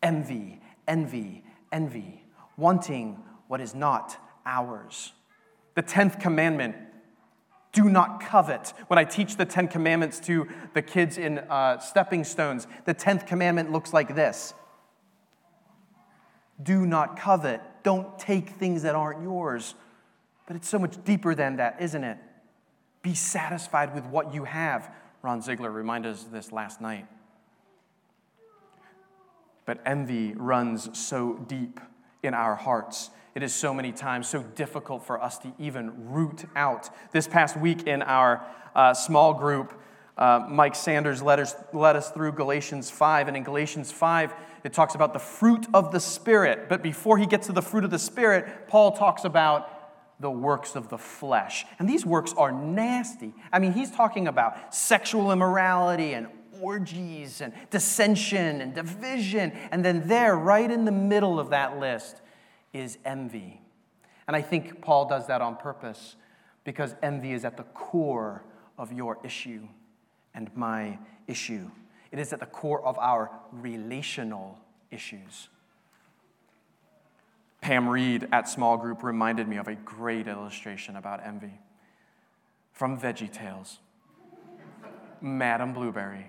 Envy, 0.02 0.61
envy, 0.87 1.44
envy, 1.70 2.25
wanting 2.56 3.22
what 3.49 3.61
is 3.61 3.75
not 3.75 4.16
ours. 4.44 5.12
The 5.74 5.82
10th 5.82 6.20
commandment 6.20 6.76
do 7.72 7.88
not 7.88 8.20
covet. 8.20 8.74
When 8.88 8.98
I 8.98 9.04
teach 9.04 9.36
the 9.36 9.46
Ten 9.46 9.66
Commandments 9.66 10.20
to 10.20 10.46
the 10.74 10.82
kids 10.82 11.16
in 11.16 11.38
uh, 11.38 11.78
stepping 11.78 12.22
stones, 12.24 12.66
the 12.84 12.94
10th 12.94 13.26
commandment 13.26 13.72
looks 13.72 13.92
like 13.92 14.14
this 14.14 14.54
Do 16.62 16.86
not 16.86 17.18
covet. 17.18 17.60
Don't 17.82 18.18
take 18.18 18.50
things 18.50 18.82
that 18.82 18.94
aren't 18.94 19.22
yours. 19.22 19.74
But 20.46 20.56
it's 20.56 20.68
so 20.68 20.78
much 20.78 21.02
deeper 21.04 21.34
than 21.34 21.56
that, 21.56 21.80
isn't 21.80 22.04
it? 22.04 22.18
Be 23.00 23.14
satisfied 23.14 23.94
with 23.94 24.04
what 24.06 24.34
you 24.34 24.44
have. 24.44 24.92
Ron 25.22 25.40
Ziegler 25.40 25.70
reminded 25.70 26.12
us 26.12 26.24
of 26.24 26.30
this 26.30 26.52
last 26.52 26.80
night. 26.80 27.06
But 29.64 29.80
envy 29.86 30.34
runs 30.34 30.96
so 30.98 31.34
deep 31.34 31.80
in 32.22 32.34
our 32.34 32.54
hearts. 32.54 33.10
It 33.34 33.42
is 33.42 33.54
so 33.54 33.72
many 33.72 33.92
times 33.92 34.28
so 34.28 34.42
difficult 34.42 35.06
for 35.06 35.22
us 35.22 35.38
to 35.38 35.52
even 35.58 36.10
root 36.10 36.44
out. 36.54 36.90
This 37.12 37.26
past 37.26 37.56
week 37.56 37.86
in 37.86 38.02
our 38.02 38.44
uh, 38.74 38.92
small 38.92 39.32
group, 39.34 39.72
uh, 40.18 40.46
Mike 40.48 40.74
Sanders 40.74 41.22
led 41.22 41.40
us, 41.40 41.54
led 41.72 41.96
us 41.96 42.10
through 42.10 42.32
Galatians 42.32 42.90
5. 42.90 43.28
And 43.28 43.36
in 43.36 43.42
Galatians 43.42 43.90
5, 43.90 44.34
it 44.64 44.72
talks 44.74 44.94
about 44.94 45.14
the 45.14 45.18
fruit 45.18 45.66
of 45.72 45.92
the 45.92 46.00
Spirit. 46.00 46.68
But 46.68 46.82
before 46.82 47.16
he 47.16 47.26
gets 47.26 47.46
to 47.46 47.52
the 47.52 47.62
fruit 47.62 47.84
of 47.84 47.90
the 47.90 47.98
Spirit, 47.98 48.68
Paul 48.68 48.92
talks 48.92 49.24
about 49.24 50.20
the 50.20 50.30
works 50.30 50.76
of 50.76 50.88
the 50.88 50.98
flesh. 50.98 51.64
And 51.78 51.88
these 51.88 52.04
works 52.04 52.34
are 52.36 52.52
nasty. 52.52 53.34
I 53.52 53.58
mean, 53.58 53.72
he's 53.72 53.90
talking 53.90 54.28
about 54.28 54.74
sexual 54.74 55.32
immorality 55.32 56.12
and 56.12 56.28
orgies 56.60 57.40
and 57.40 57.52
dissension 57.70 58.60
and 58.60 58.74
division. 58.74 59.52
And 59.72 59.84
then, 59.84 60.06
there, 60.06 60.36
right 60.36 60.70
in 60.70 60.84
the 60.84 60.92
middle 60.92 61.40
of 61.40 61.50
that 61.50 61.80
list, 61.80 62.20
is 62.72 62.98
envy. 63.04 63.60
And 64.26 64.36
I 64.36 64.42
think 64.42 64.80
Paul 64.80 65.06
does 65.06 65.26
that 65.26 65.40
on 65.40 65.56
purpose 65.56 66.16
because 66.64 66.94
envy 67.02 67.32
is 67.32 67.44
at 67.44 67.56
the 67.56 67.64
core 67.64 68.44
of 68.78 68.92
your 68.92 69.18
issue 69.24 69.66
and 70.34 70.50
my 70.56 70.98
issue. 71.26 71.70
It 72.10 72.18
is 72.18 72.32
at 72.32 72.40
the 72.40 72.46
core 72.46 72.84
of 72.84 72.98
our 72.98 73.30
relational 73.50 74.58
issues. 74.90 75.48
Pam 77.60 77.88
Reed 77.88 78.28
at 78.32 78.48
Small 78.48 78.76
Group 78.76 79.02
reminded 79.02 79.48
me 79.48 79.56
of 79.56 79.68
a 79.68 79.74
great 79.74 80.26
illustration 80.26 80.96
about 80.96 81.24
envy 81.24 81.60
from 82.72 82.98
Veggie 82.98 83.32
Tales. 83.32 83.78
Madame 85.20 85.72
Blueberry. 85.72 86.26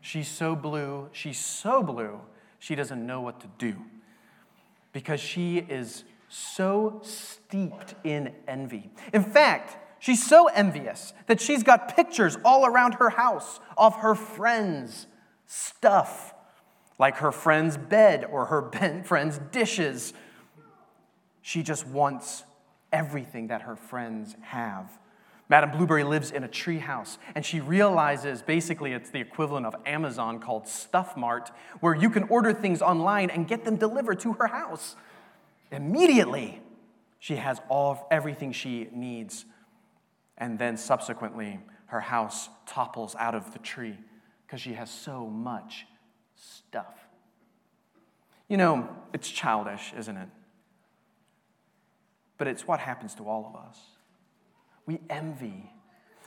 She's 0.00 0.26
so 0.26 0.56
blue, 0.56 1.08
she's 1.12 1.38
so 1.38 1.82
blue, 1.82 2.20
she 2.58 2.74
doesn't 2.74 3.06
know 3.06 3.20
what 3.20 3.40
to 3.40 3.46
do 3.58 3.76
because 4.92 5.20
she 5.20 5.58
is 5.58 6.04
so 6.28 7.00
steeped 7.02 7.94
in 8.04 8.32
envy. 8.46 8.90
In 9.12 9.22
fact, 9.22 9.76
she's 9.98 10.24
so 10.24 10.46
envious 10.48 11.12
that 11.26 11.40
she's 11.40 11.62
got 11.62 11.94
pictures 11.94 12.36
all 12.44 12.66
around 12.66 12.94
her 12.94 13.10
house 13.10 13.60
of 13.76 13.96
her 13.96 14.14
friends' 14.14 15.06
stuff, 15.46 16.34
like 16.98 17.16
her 17.16 17.32
friend's 17.32 17.76
bed 17.76 18.24
or 18.30 18.46
her 18.46 19.02
friend's 19.04 19.38
dishes. 19.50 20.12
She 21.42 21.62
just 21.62 21.86
wants 21.86 22.44
everything 22.92 23.48
that 23.48 23.62
her 23.62 23.76
friends 23.76 24.36
have. 24.42 24.90
Madame 25.50 25.72
Blueberry 25.72 26.04
lives 26.04 26.30
in 26.30 26.44
a 26.44 26.48
treehouse, 26.48 27.18
and 27.34 27.44
she 27.44 27.58
realizes 27.58 28.40
basically 28.40 28.92
it's 28.92 29.10
the 29.10 29.18
equivalent 29.18 29.66
of 29.66 29.74
Amazon 29.84 30.38
called 30.38 30.68
Stuff 30.68 31.16
Mart, 31.16 31.50
where 31.80 31.92
you 31.92 32.08
can 32.08 32.22
order 32.24 32.54
things 32.54 32.80
online 32.80 33.30
and 33.30 33.48
get 33.48 33.64
them 33.64 33.74
delivered 33.74 34.20
to 34.20 34.34
her 34.34 34.46
house. 34.46 34.94
Immediately, 35.72 36.62
she 37.18 37.34
has 37.34 37.60
all 37.68 38.06
everything 38.12 38.52
she 38.52 38.88
needs. 38.92 39.44
And 40.38 40.56
then 40.56 40.76
subsequently, 40.76 41.58
her 41.86 42.00
house 42.00 42.48
topples 42.64 43.16
out 43.16 43.34
of 43.34 43.52
the 43.52 43.58
tree 43.58 43.98
because 44.46 44.60
she 44.60 44.74
has 44.74 44.88
so 44.88 45.26
much 45.26 45.84
stuff. 46.36 46.94
You 48.48 48.56
know, 48.56 48.88
it's 49.12 49.28
childish, 49.28 49.92
isn't 49.98 50.16
it? 50.16 50.28
But 52.38 52.46
it's 52.46 52.68
what 52.68 52.78
happens 52.78 53.16
to 53.16 53.24
all 53.24 53.52
of 53.52 53.68
us. 53.68 53.78
We 54.90 54.98
envy. 55.08 55.70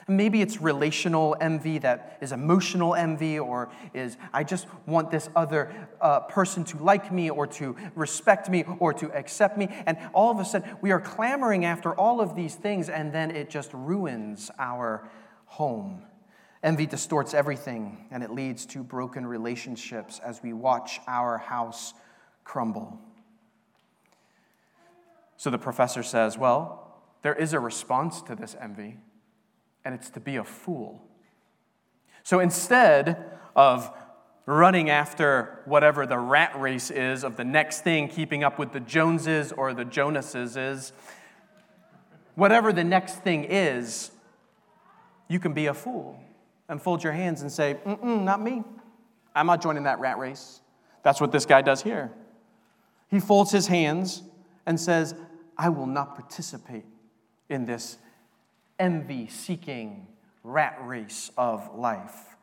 Maybe 0.07 0.41
it's 0.41 0.61
relational 0.61 1.35
envy 1.41 1.79
that 1.79 2.17
is 2.21 2.31
emotional 2.31 2.95
envy, 2.95 3.37
or 3.37 3.69
is 3.93 4.15
I 4.31 4.45
just 4.45 4.67
want 4.85 5.11
this 5.11 5.29
other 5.35 5.89
uh, 5.99 6.21
person 6.21 6.63
to 6.63 6.77
like 6.77 7.11
me, 7.11 7.29
or 7.29 7.45
to 7.45 7.75
respect 7.93 8.49
me, 8.49 8.63
or 8.79 8.93
to 8.93 9.11
accept 9.11 9.57
me. 9.57 9.67
And 9.85 9.97
all 10.13 10.31
of 10.31 10.39
a 10.39 10.45
sudden, 10.45 10.77
we 10.79 10.91
are 10.91 11.01
clamoring 11.01 11.65
after 11.65 11.93
all 11.93 12.21
of 12.21 12.37
these 12.37 12.55
things, 12.55 12.87
and 12.87 13.11
then 13.11 13.31
it 13.31 13.49
just 13.49 13.73
ruins 13.73 14.49
our 14.57 15.09
home. 15.43 16.03
Envy 16.63 16.85
distorts 16.85 17.33
everything, 17.33 18.07
and 18.11 18.23
it 18.23 18.31
leads 18.31 18.65
to 18.67 18.81
broken 18.81 19.25
relationships 19.25 20.21
as 20.23 20.41
we 20.41 20.53
watch 20.53 21.01
our 21.05 21.37
house 21.37 21.93
crumble. 22.45 22.97
So 25.35 25.49
the 25.49 25.59
professor 25.59 26.01
says, 26.01 26.37
Well, 26.37 26.92
there 27.23 27.33
is 27.33 27.53
a 27.53 27.59
response 27.59 28.21
to 28.23 28.35
this 28.35 28.55
envy, 28.61 28.99
and 29.83 29.95
it's 29.95 30.09
to 30.11 30.19
be 30.19 30.35
a 30.35 30.43
fool. 30.43 31.01
So 32.21 32.39
instead 32.39 33.31
of 33.55 33.91
running 34.45 34.89
after 34.89 35.61
whatever 35.65 36.05
the 36.05 36.17
rat 36.17 36.59
race 36.59 36.91
is 36.91 37.23
of 37.23 37.37
the 37.37 37.45
next 37.45 37.81
thing, 37.81 38.09
keeping 38.09 38.43
up 38.43 38.59
with 38.59 38.73
the 38.73 38.81
Joneses 38.81 39.53
or 39.53 39.73
the 39.73 39.85
Jonases 39.85 40.57
is, 40.57 40.91
whatever 42.35 42.73
the 42.73 42.83
next 42.83 43.15
thing 43.23 43.45
is, 43.45 44.11
you 45.29 45.39
can 45.39 45.53
be 45.53 45.67
a 45.67 45.73
fool 45.73 46.19
and 46.67 46.81
fold 46.81 47.03
your 47.03 47.13
hands 47.13 47.41
and 47.41 47.51
say, 47.51 47.77
Mm-mm, 47.85 48.23
not 48.23 48.41
me. 48.41 48.63
I'm 49.33 49.47
not 49.47 49.61
joining 49.61 49.83
that 49.83 49.99
rat 49.99 50.17
race. 50.17 50.59
That's 51.03 51.21
what 51.21 51.31
this 51.31 51.45
guy 51.45 51.61
does 51.61 51.81
here. 51.81 52.11
He 53.07 53.21
folds 53.21 53.51
his 53.51 53.67
hands 53.67 54.23
and 54.65 54.79
says, 54.79 55.15
I 55.57 55.69
will 55.69 55.87
not 55.87 56.15
participate 56.15 56.85
in 57.53 57.65
this 57.65 57.97
envy 58.79 59.27
seeking 59.27 60.07
rat 60.43 60.77
race 60.81 61.31
of 61.37 61.73
life. 61.75 62.35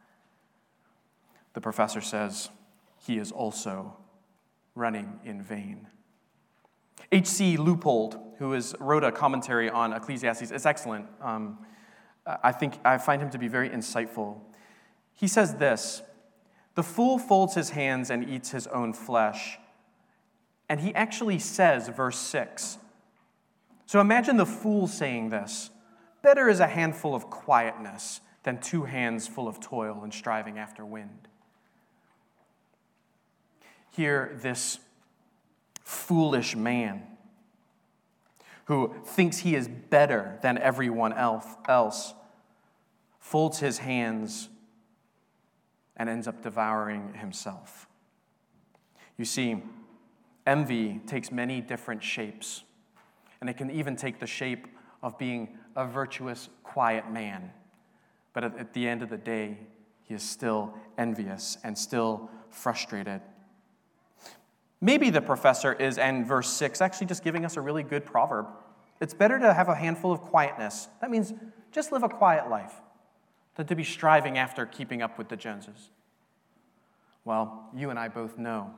The 1.53 1.61
professor 1.61 2.01
says 2.01 2.49
he 2.99 3.19
is 3.19 3.33
also 3.33 3.97
running 4.75 5.21
in 5.25 5.43
vain. 5.43 5.89
H.C. 7.13 7.57
Leupold, 7.57 8.21
who 8.39 8.59
wrote 8.79 9.03
a 9.03 9.11
commentary 9.11 9.69
on 9.69 9.93
Ecclesiastes, 9.93 10.51
it's 10.53 10.65
excellent. 10.65 11.07
Um, 11.21 11.59
I 12.25 12.53
think 12.53 12.79
I 12.85 12.99
find 12.99 13.21
him 13.21 13.31
to 13.31 13.39
be 13.39 13.49
very 13.49 13.69
insightful. 13.69 14.39
He 15.15 15.27
says 15.27 15.57
this 15.57 16.03
The 16.77 16.83
fool 16.85 17.19
folds 17.19 17.55
his 17.55 17.71
hands 17.71 18.11
and 18.11 18.29
eats 18.29 18.51
his 18.51 18.67
own 18.69 18.93
flesh. 18.93 19.59
And 20.69 20.79
he 20.79 20.95
actually 20.95 21.41
says, 21.41 21.89
verse 21.89 22.17
6, 22.17 22.79
so 23.91 24.01
imagine 24.01 24.37
the 24.37 24.47
fool 24.47 24.87
saying 24.87 25.31
this 25.31 25.69
Better 26.23 26.49
is 26.49 26.61
a 26.61 26.69
handful 26.69 27.13
of 27.13 27.29
quietness 27.29 28.21
than 28.45 28.61
two 28.61 28.85
hands 28.85 29.27
full 29.27 29.49
of 29.49 29.59
toil 29.59 30.03
and 30.05 30.15
striving 30.15 30.61
after 30.61 30.87
wind. 30.87 31.27
Here, 33.91 34.39
this 34.41 34.79
foolish 35.83 36.55
man 36.55 37.03
who 38.67 38.95
thinks 39.05 39.39
he 39.39 39.57
is 39.57 39.67
better 39.67 40.39
than 40.41 40.57
everyone 40.57 41.13
else 41.13 42.15
folds 43.19 43.59
his 43.59 43.79
hands 43.79 44.51
and 45.97 46.09
ends 46.09 46.29
up 46.29 46.45
devouring 46.45 47.15
himself. 47.15 47.89
You 49.19 49.25
see, 49.25 49.65
envy 50.47 51.01
takes 51.09 51.33
many 51.33 51.61
different 51.61 52.05
shapes 52.05 52.63
and 53.41 53.49
it 53.49 53.57
can 53.57 53.71
even 53.71 53.97
take 53.97 54.21
the 54.21 54.27
shape 54.27 54.67
of 55.03 55.19
being 55.19 55.57
a 55.77 55.87
virtuous, 55.87 56.49
quiet 56.63 57.11
man. 57.11 57.51
But 58.33 58.45
at 58.45 58.73
the 58.75 58.87
end 58.87 59.03
of 59.03 59.09
the 59.09 59.17
day, 59.17 59.59
he 60.03 60.15
is 60.15 60.23
still 60.23 60.75
envious 60.99 61.59
and 61.65 61.77
still 61.77 62.31
frustrated. 62.51 63.21
Maybe 64.81 65.11
the 65.11 65.21
professor 65.21 65.73
is, 65.73 65.99
in 65.99 66.25
verse 66.25 66.49
6, 66.51 66.81
actually 66.81 67.07
just 67.07 67.23
giving 67.23 67.45
us 67.45 67.57
a 67.57 67.61
really 67.61 67.83
good 67.83 68.05
proverb. 68.05 68.47
It's 69.01 69.15
better 69.15 69.39
to 69.39 69.53
have 69.53 69.69
a 69.69 69.75
handful 69.75 70.13
of 70.13 70.21
quietness. 70.21 70.89
That 71.01 71.11
means 71.11 71.33
just 71.73 71.93
live 71.93 72.03
a 72.03 72.09
quiet 72.09 72.49
life 72.49 72.75
than 73.57 73.67
to 73.67 73.77
be 73.77 73.85
striving 73.85 74.39
after 74.39 74.67
keeping 74.67 75.03
up 75.03 75.19
with 75.19 75.29
the 75.29 75.37
Joneses. 75.37 75.91
Well, 77.25 77.69
you 77.75 77.91
and 77.91 77.99
I 77.99 78.09
both 78.09 78.39
know 78.39 78.71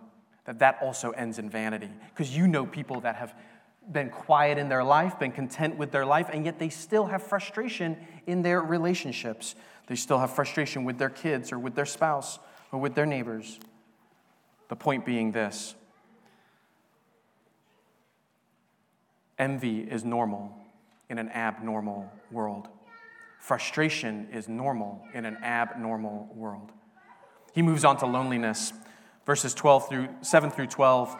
that 0.44 0.58
that 0.58 0.78
also 0.82 1.10
ends 1.12 1.38
in 1.38 1.48
vanity 1.48 1.90
because 2.08 2.36
you 2.36 2.48
know 2.48 2.66
people 2.66 3.00
that 3.00 3.16
have 3.16 3.34
been 3.90 4.10
quiet 4.10 4.58
in 4.58 4.68
their 4.68 4.84
life, 4.84 5.18
been 5.18 5.32
content 5.32 5.76
with 5.76 5.90
their 5.90 6.06
life, 6.06 6.28
and 6.32 6.44
yet 6.44 6.58
they 6.58 6.68
still 6.68 7.06
have 7.06 7.22
frustration 7.22 7.96
in 8.26 8.42
their 8.42 8.60
relationships. 8.60 9.54
They 9.86 9.96
still 9.96 10.18
have 10.18 10.32
frustration 10.32 10.84
with 10.84 10.98
their 10.98 11.10
kids 11.10 11.52
or 11.52 11.58
with 11.58 11.74
their 11.74 11.86
spouse 11.86 12.38
or 12.70 12.78
with 12.78 12.94
their 12.94 13.06
neighbors. 13.06 13.58
The 14.68 14.76
point 14.76 15.04
being 15.04 15.32
this 15.32 15.74
envy 19.38 19.80
is 19.80 20.04
normal 20.04 20.54
in 21.10 21.18
an 21.18 21.28
abnormal 21.30 22.10
world. 22.30 22.68
Frustration 23.38 24.28
is 24.32 24.48
normal 24.48 25.04
in 25.12 25.24
an 25.24 25.36
abnormal 25.42 26.30
world. 26.32 26.70
He 27.52 27.60
moves 27.60 27.84
on 27.84 27.96
to 27.98 28.06
loneliness, 28.06 28.72
verses 29.26 29.52
12 29.52 29.88
through 29.88 30.08
7 30.22 30.50
through 30.50 30.68
12. 30.68 31.16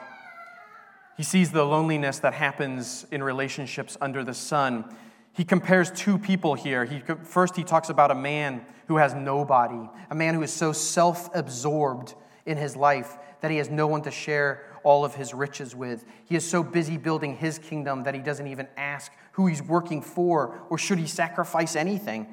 He 1.17 1.23
sees 1.23 1.53
the 1.53 1.65
loneliness 1.65 2.19
that 2.21 2.35
happens 2.35 3.07
in 3.11 3.23
relationships 3.23 3.97
under 4.01 4.25
the 4.25 4.35
sun. 4.35 4.85
He 5.33 5.45
compares 5.45 5.91
two 5.91 6.19
people 6.19 6.55
here. 6.55 6.85
He, 6.85 7.03
first, 7.23 7.57
he 7.57 7.65
talks 7.65 7.89
about 7.89 8.11
a 8.11 8.15
man 8.15 8.65
who 8.89 8.97
has 8.97 9.15
nobody, 9.15 9.89
a 10.11 10.15
man 10.15 10.35
who 10.35 10.43
is 10.43 10.53
so 10.53 10.73
self 10.73 11.35
absorbed 11.35 12.15
in 12.47 12.57
his 12.57 12.77
life 12.77 13.19
that 13.41 13.51
he 13.51 13.57
has 13.59 13.71
no 13.71 13.87
one 13.87 14.03
to 14.03 14.11
share 14.11 14.67
all 14.83 15.05
of 15.05 15.15
his 15.15 15.33
riches 15.33 15.75
with. 15.75 16.05
He 16.25 16.37
is 16.37 16.49
so 16.49 16.63
busy 16.63 16.97
building 16.97 17.37
his 17.37 17.59
kingdom 17.59 18.05
that 18.05 18.15
he 18.15 18.21
doesn't 18.21 18.47
even 18.47 18.69
ask 18.77 19.13
who 19.33 19.47
he's 19.47 19.63
working 19.63 20.03
for 20.03 20.61
or 20.71 20.79
should 20.79 20.99
he 20.99 21.07
sacrifice 21.07 21.77
anything. 21.77 22.27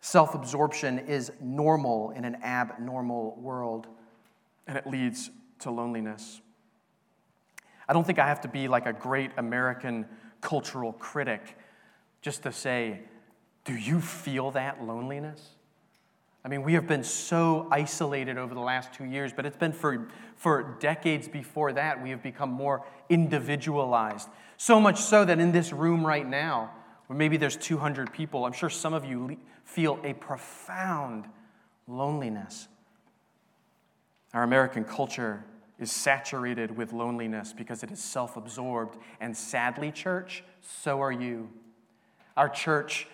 Self 0.00 0.34
absorption 0.34 1.00
is 1.00 1.32
normal 1.40 2.10
in 2.10 2.24
an 2.24 2.36
abnormal 2.42 3.36
world, 3.40 3.88
and 4.66 4.78
it 4.78 4.86
leads 4.86 5.30
to 5.60 5.70
loneliness. 5.70 6.40
I 7.88 7.92
don't 7.92 8.06
think 8.06 8.18
I 8.18 8.26
have 8.26 8.42
to 8.42 8.48
be 8.48 8.68
like 8.68 8.86
a 8.86 8.92
great 8.92 9.30
American 9.36 10.06
cultural 10.40 10.92
critic 10.92 11.56
just 12.20 12.42
to 12.42 12.52
say, 12.52 13.00
do 13.64 13.74
you 13.74 14.00
feel 14.00 14.50
that 14.52 14.84
loneliness? 14.84 15.50
I 16.44 16.48
mean, 16.48 16.62
we 16.62 16.74
have 16.74 16.86
been 16.86 17.04
so 17.04 17.66
isolated 17.70 18.38
over 18.38 18.54
the 18.54 18.60
last 18.60 18.92
two 18.92 19.04
years, 19.04 19.32
but 19.32 19.44
it's 19.44 19.56
been 19.56 19.72
for, 19.72 20.08
for 20.36 20.76
decades 20.80 21.28
before 21.28 21.72
that, 21.72 22.02
we 22.02 22.10
have 22.10 22.22
become 22.22 22.50
more 22.50 22.84
individualized. 23.08 24.28
So 24.56 24.80
much 24.80 24.98
so 25.00 25.24
that 25.24 25.38
in 25.40 25.52
this 25.52 25.72
room 25.72 26.06
right 26.06 26.26
now, 26.26 26.70
where 27.06 27.16
maybe 27.18 27.36
there's 27.36 27.56
200 27.56 28.12
people, 28.12 28.44
I'm 28.44 28.52
sure 28.52 28.70
some 28.70 28.94
of 28.94 29.04
you 29.04 29.36
feel 29.64 29.98
a 30.04 30.14
profound 30.14 31.26
loneliness. 31.86 32.68
Our 34.32 34.42
American 34.42 34.84
culture 34.84 35.42
is 35.78 35.92
saturated 35.92 36.76
with 36.76 36.92
loneliness 36.92 37.52
because 37.52 37.82
it 37.82 37.90
is 37.90 38.02
self 38.02 38.36
absorbed. 38.36 38.98
And 39.20 39.36
sadly, 39.36 39.92
church, 39.92 40.42
so 40.60 41.00
are 41.00 41.12
you. 41.12 41.50
Our 42.36 42.48
church 42.48 43.06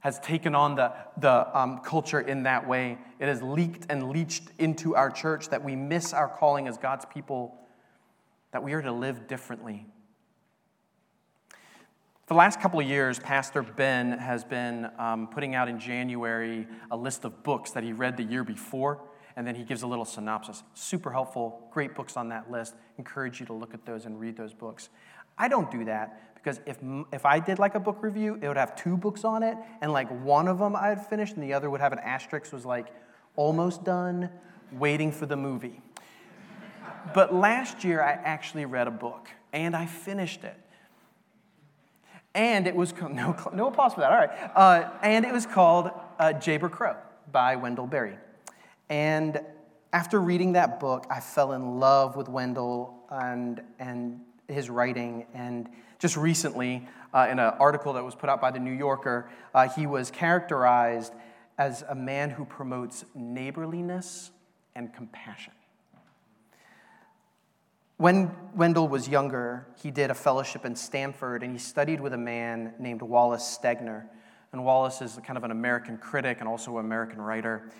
has 0.00 0.18
taken 0.20 0.54
on 0.54 0.74
the, 0.74 0.92
the 1.16 1.58
um, 1.58 1.78
culture 1.78 2.20
in 2.20 2.42
that 2.42 2.68
way. 2.68 2.98
It 3.18 3.26
has 3.26 3.42
leaked 3.42 3.86
and 3.88 4.10
leached 4.10 4.44
into 4.58 4.94
our 4.94 5.10
church 5.10 5.48
that 5.48 5.64
we 5.64 5.76
miss 5.76 6.12
our 6.12 6.28
calling 6.28 6.68
as 6.68 6.76
God's 6.76 7.06
people, 7.06 7.56
that 8.52 8.62
we 8.62 8.74
are 8.74 8.82
to 8.82 8.92
live 8.92 9.26
differently. 9.26 9.86
For 12.26 12.34
the 12.34 12.38
last 12.38 12.60
couple 12.60 12.80
of 12.80 12.86
years, 12.86 13.18
Pastor 13.18 13.62
Ben 13.62 14.12
has 14.12 14.44
been 14.44 14.90
um, 14.98 15.28
putting 15.28 15.54
out 15.54 15.68
in 15.68 15.78
January 15.80 16.66
a 16.90 16.96
list 16.96 17.24
of 17.24 17.42
books 17.42 17.72
that 17.72 17.82
he 17.82 17.92
read 17.92 18.16
the 18.16 18.22
year 18.22 18.44
before 18.44 19.00
and 19.36 19.46
then 19.46 19.54
he 19.54 19.64
gives 19.64 19.82
a 19.82 19.86
little 19.86 20.04
synopsis. 20.04 20.62
Super 20.74 21.10
helpful, 21.10 21.68
great 21.72 21.94
books 21.94 22.16
on 22.16 22.28
that 22.28 22.50
list. 22.50 22.74
Encourage 22.98 23.40
you 23.40 23.46
to 23.46 23.52
look 23.52 23.74
at 23.74 23.84
those 23.84 24.06
and 24.06 24.20
read 24.20 24.36
those 24.36 24.54
books. 24.54 24.88
I 25.36 25.48
don't 25.48 25.70
do 25.70 25.84
that 25.86 26.34
because 26.34 26.60
if, 26.66 26.78
if 27.10 27.24
I 27.24 27.40
did 27.40 27.58
like 27.58 27.74
a 27.74 27.80
book 27.80 28.02
review, 28.02 28.38
it 28.40 28.48
would 28.48 28.56
have 28.56 28.76
two 28.76 28.96
books 28.96 29.24
on 29.24 29.42
it, 29.42 29.56
and 29.80 29.92
like 29.92 30.08
one 30.22 30.46
of 30.46 30.58
them 30.58 30.76
I 30.76 30.88
had 30.88 31.06
finished, 31.06 31.34
and 31.34 31.42
the 31.42 31.54
other 31.54 31.70
would 31.70 31.80
have 31.80 31.92
an 31.92 31.98
asterisk, 32.00 32.52
was 32.52 32.66
like 32.66 32.88
almost 33.34 33.82
done, 33.82 34.30
waiting 34.70 35.10
for 35.10 35.26
the 35.26 35.36
movie. 35.36 35.80
but 37.14 37.34
last 37.34 37.82
year 37.82 38.02
I 38.02 38.12
actually 38.12 38.66
read 38.66 38.86
a 38.86 38.90
book, 38.90 39.28
and 39.52 39.74
I 39.74 39.86
finished 39.86 40.44
it. 40.44 40.56
And 42.34 42.66
it 42.66 42.76
was 42.76 42.92
no 42.92 43.36
no 43.54 43.68
applause 43.68 43.94
for 43.94 44.00
that. 44.00 44.10
All 44.10 44.18
right, 44.18 44.50
uh, 44.54 44.90
and 45.02 45.24
it 45.24 45.32
was 45.32 45.46
called 45.46 45.90
uh, 46.18 46.34
Jayber 46.34 46.70
Crow 46.70 46.96
by 47.32 47.56
Wendell 47.56 47.86
Berry. 47.86 48.18
And 48.88 49.40
after 49.92 50.20
reading 50.20 50.52
that 50.52 50.80
book, 50.80 51.06
I 51.10 51.20
fell 51.20 51.52
in 51.52 51.78
love 51.78 52.16
with 52.16 52.28
Wendell 52.28 52.94
and, 53.10 53.62
and 53.78 54.20
his 54.48 54.68
writing. 54.68 55.26
And 55.34 55.68
just 55.98 56.16
recently, 56.16 56.86
uh, 57.14 57.28
in 57.30 57.38
an 57.38 57.54
article 57.58 57.92
that 57.92 58.04
was 58.04 58.14
put 58.14 58.28
out 58.28 58.40
by 58.40 58.50
The 58.50 58.58
New 58.58 58.72
Yorker, 58.72 59.30
uh, 59.54 59.68
he 59.68 59.86
was 59.86 60.10
characterized 60.10 61.12
as 61.58 61.82
a 61.88 61.94
man 61.94 62.30
who 62.30 62.44
promotes 62.44 63.04
neighborliness 63.14 64.32
and 64.74 64.92
compassion. 64.92 65.52
When 67.96 68.34
Wendell 68.56 68.88
was 68.88 69.08
younger, 69.08 69.68
he 69.80 69.92
did 69.92 70.10
a 70.10 70.14
fellowship 70.14 70.64
in 70.64 70.74
Stanford 70.74 71.44
and 71.44 71.52
he 71.52 71.58
studied 71.58 72.00
with 72.00 72.12
a 72.12 72.18
man 72.18 72.74
named 72.80 73.02
Wallace 73.02 73.58
Stegner. 73.62 74.06
And 74.52 74.64
Wallace 74.64 75.00
is 75.00 75.18
kind 75.24 75.36
of 75.36 75.44
an 75.44 75.52
American 75.52 75.96
critic 75.98 76.38
and 76.40 76.48
also 76.48 76.78
an 76.78 76.84
American 76.84 77.20
writer. 77.20 77.70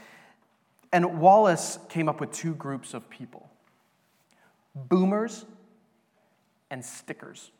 And 0.95 1.19
Wallace 1.19 1.81
came 1.89 2.09
up 2.09 2.21
with 2.21 2.31
two 2.31 2.55
groups 2.55 2.95
of 2.95 3.11
people 3.11 3.51
boomers 4.77 5.45
and 6.71 6.85
stickers. 6.85 7.51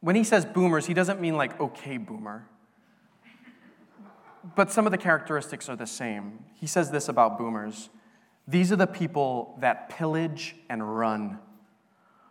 When 0.00 0.14
he 0.14 0.22
says 0.22 0.44
boomers, 0.44 0.86
he 0.86 0.94
doesn't 0.94 1.20
mean 1.20 1.36
like 1.36 1.60
okay 1.60 1.96
boomer, 1.96 2.46
but 4.54 4.70
some 4.70 4.86
of 4.86 4.92
the 4.92 4.98
characteristics 4.98 5.68
are 5.68 5.74
the 5.74 5.88
same. 5.88 6.44
He 6.54 6.68
says 6.68 6.92
this 6.92 7.08
about 7.08 7.36
boomers 7.36 7.90
these 8.46 8.70
are 8.70 8.76
the 8.76 8.86
people 8.86 9.56
that 9.60 9.88
pillage 9.88 10.54
and 10.68 10.96
run, 10.96 11.40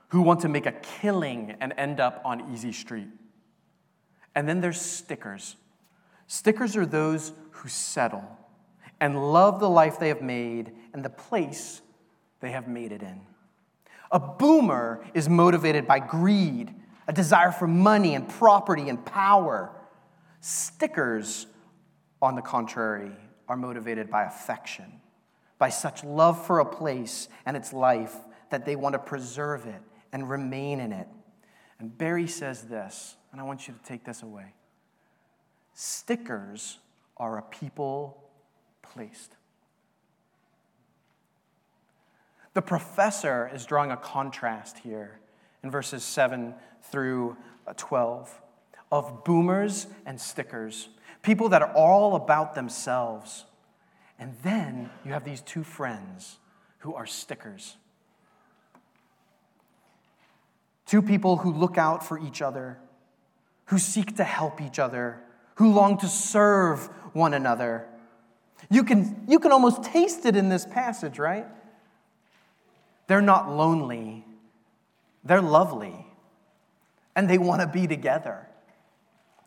who 0.10 0.22
want 0.22 0.42
to 0.42 0.48
make 0.48 0.66
a 0.66 0.72
killing 0.72 1.58
and 1.60 1.74
end 1.76 2.00
up 2.00 2.22
on 2.24 2.54
Easy 2.54 2.72
Street. 2.72 3.10
And 4.34 4.48
then 4.48 4.62
there's 4.62 4.80
stickers. 4.80 5.58
Stickers 6.28 6.78
are 6.78 6.86
those 6.86 7.34
who 7.52 7.68
settle 7.68 8.24
and 9.04 9.34
love 9.34 9.60
the 9.60 9.70
life 9.70 10.00
they 10.00 10.08
have 10.08 10.22
made 10.22 10.72
and 10.94 11.04
the 11.04 11.10
place 11.10 11.82
they 12.40 12.52
have 12.52 12.70
made 12.70 12.94
it 12.94 13.02
in. 13.02 13.20
A 14.12 14.18
boomer 14.18 15.06
is 15.14 15.28
motivated 15.28 15.86
by 15.86 16.00
greed, 16.00 16.74
a 17.06 17.12
desire 17.12 17.52
for 17.52 17.68
money 17.68 18.16
and 18.16 18.30
property 18.30 18.88
and 18.88 19.06
power. 19.06 19.74
Stickers, 20.40 21.48
on 22.22 22.36
the 22.36 22.42
contrary, 22.42 23.12
are 23.50 23.58
motivated 23.58 24.10
by 24.10 24.24
affection, 24.24 25.02
by 25.58 25.68
such 25.68 26.06
love 26.06 26.46
for 26.46 26.60
a 26.60 26.66
place 26.66 27.28
and 27.46 27.58
its 27.58 27.74
life 27.74 28.16
that 28.52 28.66
they 28.66 28.78
want 28.78 28.94
to 28.94 29.00
preserve 29.00 29.66
it 29.66 29.82
and 30.14 30.30
remain 30.30 30.80
in 30.80 30.94
it. 30.94 31.10
And 31.78 31.98
Berry 31.98 32.28
says 32.28 32.62
this, 32.62 33.18
and 33.34 33.42
I 33.42 33.44
want 33.44 33.68
you 33.68 33.74
to 33.74 33.84
take 33.84 34.06
this 34.06 34.24
away. 34.24 34.54
Stickers 35.74 36.80
are 37.18 37.38
a 37.38 37.42
people 37.42 38.23
placed. 38.84 39.36
The 42.54 42.62
professor 42.62 43.50
is 43.52 43.66
drawing 43.66 43.92
a 43.92 43.98
contrast 43.98 44.78
here 44.80 45.20
in 45.64 45.72
verses 45.72 46.04
7 46.04 46.54
through 46.84 47.36
uh, 47.66 47.74
12 47.78 48.42
of 48.92 49.24
boomers 49.24 49.88
and 50.06 50.22
stickers, 50.22 50.90
people 51.24 51.50
that 51.50 51.64
are 51.64 51.74
all 51.74 52.16
about 52.16 52.54
themselves. 52.54 53.46
And 54.20 54.36
then 54.44 54.92
you 55.04 55.14
have 55.14 55.24
these 55.24 55.42
two 55.42 55.64
friends 55.64 56.38
who 56.80 56.94
are 56.94 57.08
stickers. 57.08 57.76
Two 60.86 61.02
people 61.02 61.38
who 61.38 61.52
look 61.52 61.80
out 61.80 62.06
for 62.06 62.20
each 62.20 62.42
other, 62.42 62.78
who 63.66 63.80
seek 63.80 64.18
to 64.18 64.24
help 64.24 64.62
each 64.62 64.78
other, 64.78 65.24
who 65.56 65.74
long 65.74 65.98
to 65.98 66.08
serve 66.08 66.86
one 67.14 67.34
another 67.34 67.88
you 68.70 68.84
can, 68.84 69.26
you 69.28 69.40
can 69.40 69.52
almost 69.52 69.84
taste 69.84 70.26
it 70.26 70.36
in 70.36 70.50
this 70.50 70.66
passage, 70.66 71.20
right? 71.20 71.46
They're 73.08 73.22
not 73.22 73.50
lonely, 73.50 74.26
they're 75.24 75.42
lovely, 75.42 76.06
and 77.16 77.30
they 77.30 77.38
want 77.38 77.62
to 77.62 77.68
be 77.68 77.88
together. 77.88 78.48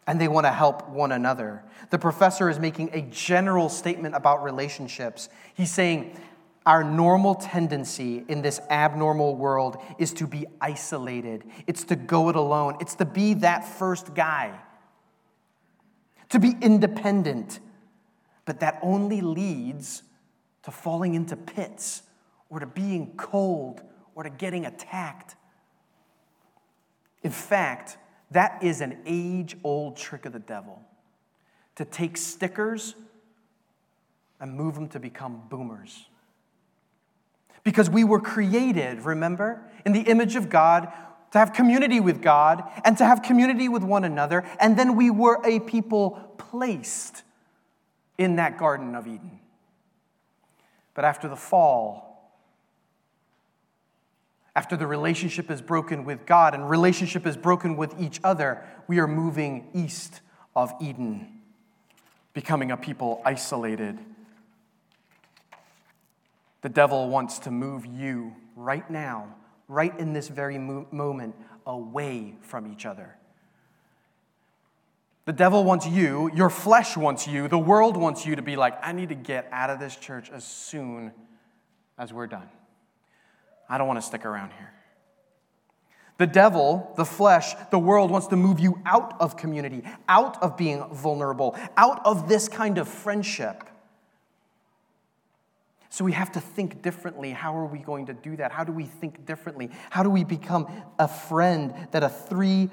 And 0.09 0.21
they 0.21 0.29
want 0.29 0.47
to 0.47 0.53
help 0.53 0.89
one 0.89 1.11
another. 1.11 1.65
The 1.91 1.99
professor 1.99 2.49
is 2.49 2.61
making 2.61 2.91
a 2.93 3.03
general 3.03 3.69
statement 3.69 4.15
about 4.15 4.45
relationships. 4.45 5.29
He's 5.55 5.73
saying, 5.73 6.17
our 6.65 6.83
normal 6.83 7.37
tendency 7.37 8.25
in 8.29 8.43
this 8.43 8.61
abnormal 8.71 9.37
world 9.37 9.77
is 9.99 10.13
to 10.15 10.27
be 10.27 10.47
isolated. 10.61 11.45
It's 11.67 11.85
to 11.85 11.97
go 11.97 12.29
it 12.29 12.37
alone. 12.37 12.77
It's 12.81 12.97
to 12.97 13.05
be 13.05 13.35
that 13.35 13.65
first 13.65 14.15
guy, 14.15 14.59
to 16.29 16.41
be 16.41 16.55
independent. 16.61 17.61
But 18.47 18.61
that 18.61 18.79
only 18.81 19.21
leads 19.21 20.03
to 20.63 20.71
falling 20.71 21.15
into 21.15 21.37
pits 21.37 22.03
or 22.49 22.61
to 22.61 22.67
being 22.67 23.15
cold 23.17 23.83
or 24.15 24.23
to 24.23 24.31
getting 24.31 24.65
attacked. 24.65 25.37
In 27.23 27.31
fact, 27.31 27.99
that 28.31 28.63
is 28.63 28.81
an 28.81 28.99
age 29.05 29.57
old 29.63 29.97
trick 29.97 30.25
of 30.25 30.33
the 30.33 30.39
devil 30.39 30.83
to 31.75 31.85
take 31.85 32.17
stickers 32.17 32.95
and 34.41 34.55
move 34.55 34.75
them 34.75 34.89
to 34.89 35.01
become 35.01 35.43
boomers. 35.49 36.07
Because 37.65 37.91
we 37.91 38.05
were 38.05 38.21
created, 38.21 39.03
remember, 39.03 39.61
in 39.85 39.93
the 39.93 40.03
image 40.03 40.37
of 40.37 40.49
God, 40.49 40.93
to 41.33 41.39
have 41.39 41.53
community 41.53 42.01
with 42.01 42.23
God 42.23 42.65
and 42.85 42.97
to 42.99 43.05
have 43.05 43.23
community 43.23 43.69
with 43.69 43.83
one 43.83 44.05
another. 44.05 44.45
And 44.61 44.79
then 44.79 44.97
we 44.97 45.11
were 45.11 45.41
a 45.45 45.61
people 45.61 46.13
placed 46.39 47.23
in 48.19 48.37
that 48.37 48.59
Garden 48.59 48.95
of 48.95 49.07
Eden. 49.07 49.41
But 50.95 51.05
after 51.05 51.29
the 51.29 51.37
fall, 51.37 52.33
after 54.55 54.77
the 54.77 54.87
relationship 54.87 55.51
is 55.51 55.61
broken 55.61 56.05
with 56.05 56.25
God 56.25 56.55
and 56.55 56.69
relationship 56.69 57.27
is 57.27 57.37
broken 57.37 57.77
with 57.77 57.95
each 58.01 58.21
other, 58.25 58.65
we 58.89 58.99
are 58.99 59.07
moving 59.07 59.69
east 59.75 60.21
of 60.55 60.73
Eden, 60.81 61.41
becoming 62.33 62.71
a 62.71 62.77
people 62.77 63.21
isolated 63.25 63.99
the 66.67 66.71
devil 66.71 67.09
wants 67.09 67.39
to 67.39 67.53
move 67.53 67.87
you 67.87 68.35
right 68.57 68.91
now, 68.91 69.37
right 69.69 69.97
in 70.01 70.13
this 70.13 70.27
very 70.27 70.59
moment, 70.59 71.37
away 71.65 72.35
from 72.41 72.67
each 72.73 72.85
other. 72.85 73.17
The 75.27 75.33
devil 75.33 75.65
wants 75.65 75.87
you, 75.89 76.31
your 76.35 76.49
flesh 76.49 76.97
wants 76.97 77.27
you, 77.27 77.49
the 77.49 77.59
world 77.59 77.97
wants 77.97 78.25
you 78.25 78.37
to 78.37 78.43
be 78.43 78.55
like, 78.55 78.79
I 78.81 78.93
need 78.93 79.09
to 79.09 79.17
get 79.17 79.49
out 79.51 79.71
of 79.71 79.81
this 79.81 79.97
church 79.97 80.31
as 80.31 80.45
soon 80.45 81.13
as 81.99 82.13
we're 82.13 82.29
done. 82.29 82.49
I 83.69 83.77
don't 83.77 83.89
want 83.89 84.01
to 84.01 84.07
stick 84.07 84.25
around 84.25 84.53
here. 84.53 84.73
The 86.19 86.29
devil, 86.29 86.95
the 86.97 87.05
flesh, 87.05 87.55
the 87.73 87.79
world 87.79 88.13
wants 88.13 88.29
to 88.29 88.37
move 88.37 88.61
you 88.61 88.81
out 88.87 89.21
of 89.21 89.37
community, 89.37 89.83
out 90.09 90.41
of 90.41 90.57
being 90.57 90.85
vulnerable, 90.93 91.57
out 91.77 92.07
of 92.07 92.29
this 92.29 92.49
kind 92.49 92.79
of 92.79 92.89
friendship. 92.89 93.65
So 95.91 96.05
we 96.05 96.13
have 96.13 96.31
to 96.33 96.41
think 96.41 96.83
differently. 96.83 97.33
How 97.33 97.57
are 97.57 97.67
we 97.67 97.81
going 97.81 98.07
to 98.07 98.15
do 98.15 98.37
that? 98.37 98.53
How 98.53 98.65
do 98.65 98.73
we 98.73 98.85
think 98.85 99.27
differently? 99.27 99.71
How 99.91 100.05
do 100.05 100.11
we 100.11 100.25
become 100.25 100.69
a 100.99 101.09
friend 101.09 101.75
that 101.91 102.05
a 102.05 102.09
three 102.09 102.71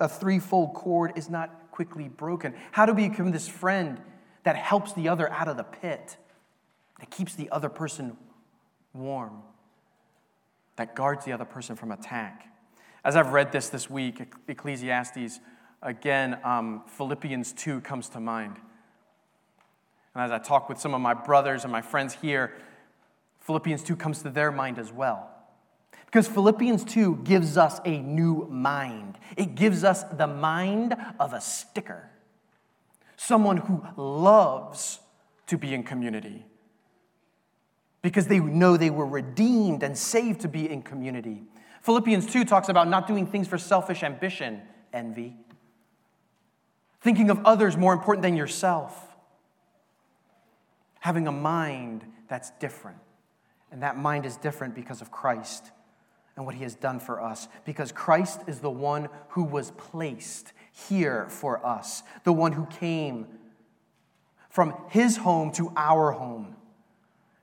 a 0.00 0.08
threefold 0.08 0.74
cord 0.74 1.12
is 1.16 1.28
not 1.28 1.63
quickly 1.74 2.06
broken? 2.06 2.54
How 2.70 2.86
do 2.86 2.92
we 2.92 3.08
become 3.08 3.32
this 3.32 3.48
friend 3.48 4.00
that 4.44 4.54
helps 4.54 4.92
the 4.92 5.08
other 5.08 5.28
out 5.32 5.48
of 5.48 5.56
the 5.56 5.64
pit? 5.64 6.16
That 7.00 7.10
keeps 7.10 7.34
the 7.34 7.50
other 7.50 7.68
person 7.68 8.16
warm. 8.92 9.42
That 10.76 10.94
guards 10.94 11.24
the 11.24 11.32
other 11.32 11.44
person 11.44 11.74
from 11.74 11.90
attack. 11.90 12.46
As 13.04 13.16
I've 13.16 13.32
read 13.32 13.50
this 13.50 13.70
this 13.70 13.90
week, 13.90 14.22
Ecclesiastes, 14.46 15.40
again, 15.82 16.38
um, 16.44 16.84
Philippians 16.86 17.52
2 17.54 17.80
comes 17.80 18.08
to 18.10 18.20
mind. 18.20 18.56
And 20.14 20.22
as 20.22 20.30
I 20.30 20.38
talk 20.38 20.68
with 20.68 20.78
some 20.78 20.94
of 20.94 21.00
my 21.00 21.12
brothers 21.12 21.64
and 21.64 21.72
my 21.72 21.82
friends 21.82 22.14
here, 22.14 22.54
Philippians 23.40 23.82
2 23.82 23.96
comes 23.96 24.22
to 24.22 24.30
their 24.30 24.52
mind 24.52 24.78
as 24.78 24.92
well. 24.92 25.28
Because 26.14 26.28
Philippians 26.28 26.84
2 26.84 27.22
gives 27.24 27.56
us 27.56 27.80
a 27.84 27.98
new 27.98 28.46
mind, 28.48 29.18
it 29.36 29.56
gives 29.56 29.82
us 29.82 30.04
the 30.04 30.28
mind 30.28 30.94
of 31.18 31.32
a 31.32 31.40
sticker, 31.40 32.08
someone 33.16 33.56
who 33.56 33.84
loves 33.96 35.00
to 35.48 35.58
be 35.58 35.74
in 35.74 35.82
community. 35.82 36.46
Because 38.00 38.28
they 38.28 38.38
know 38.38 38.76
they 38.76 38.90
were 38.90 39.08
redeemed 39.08 39.82
and 39.82 39.98
saved 39.98 40.42
to 40.42 40.48
be 40.48 40.70
in 40.70 40.82
community. 40.82 41.42
Philippians 41.82 42.26
2 42.26 42.44
talks 42.44 42.68
about 42.68 42.86
not 42.86 43.08
doing 43.08 43.26
things 43.26 43.48
for 43.48 43.58
selfish 43.58 44.04
ambition, 44.04 44.62
envy, 44.92 45.34
thinking 47.00 47.28
of 47.28 47.44
others 47.44 47.76
more 47.76 47.92
important 47.92 48.22
than 48.22 48.36
yourself. 48.36 49.16
Having 51.00 51.26
a 51.26 51.32
mind 51.32 52.04
that's 52.28 52.52
different. 52.60 52.98
And 53.72 53.82
that 53.82 53.98
mind 53.98 54.24
is 54.24 54.36
different 54.36 54.76
because 54.76 55.00
of 55.00 55.10
Christ 55.10 55.72
and 56.36 56.44
what 56.44 56.54
he 56.54 56.62
has 56.62 56.74
done 56.74 57.00
for 57.00 57.20
us. 57.20 57.48
Because 57.64 57.92
Christ 57.92 58.40
is 58.46 58.60
the 58.60 58.70
one 58.70 59.08
who 59.30 59.44
was 59.44 59.70
placed 59.72 60.52
here 60.72 61.28
for 61.28 61.64
us, 61.64 62.02
the 62.24 62.32
one 62.32 62.52
who 62.52 62.66
came 62.66 63.26
from 64.50 64.74
his 64.88 65.16
home 65.18 65.52
to 65.52 65.72
our 65.76 66.12
home. 66.12 66.56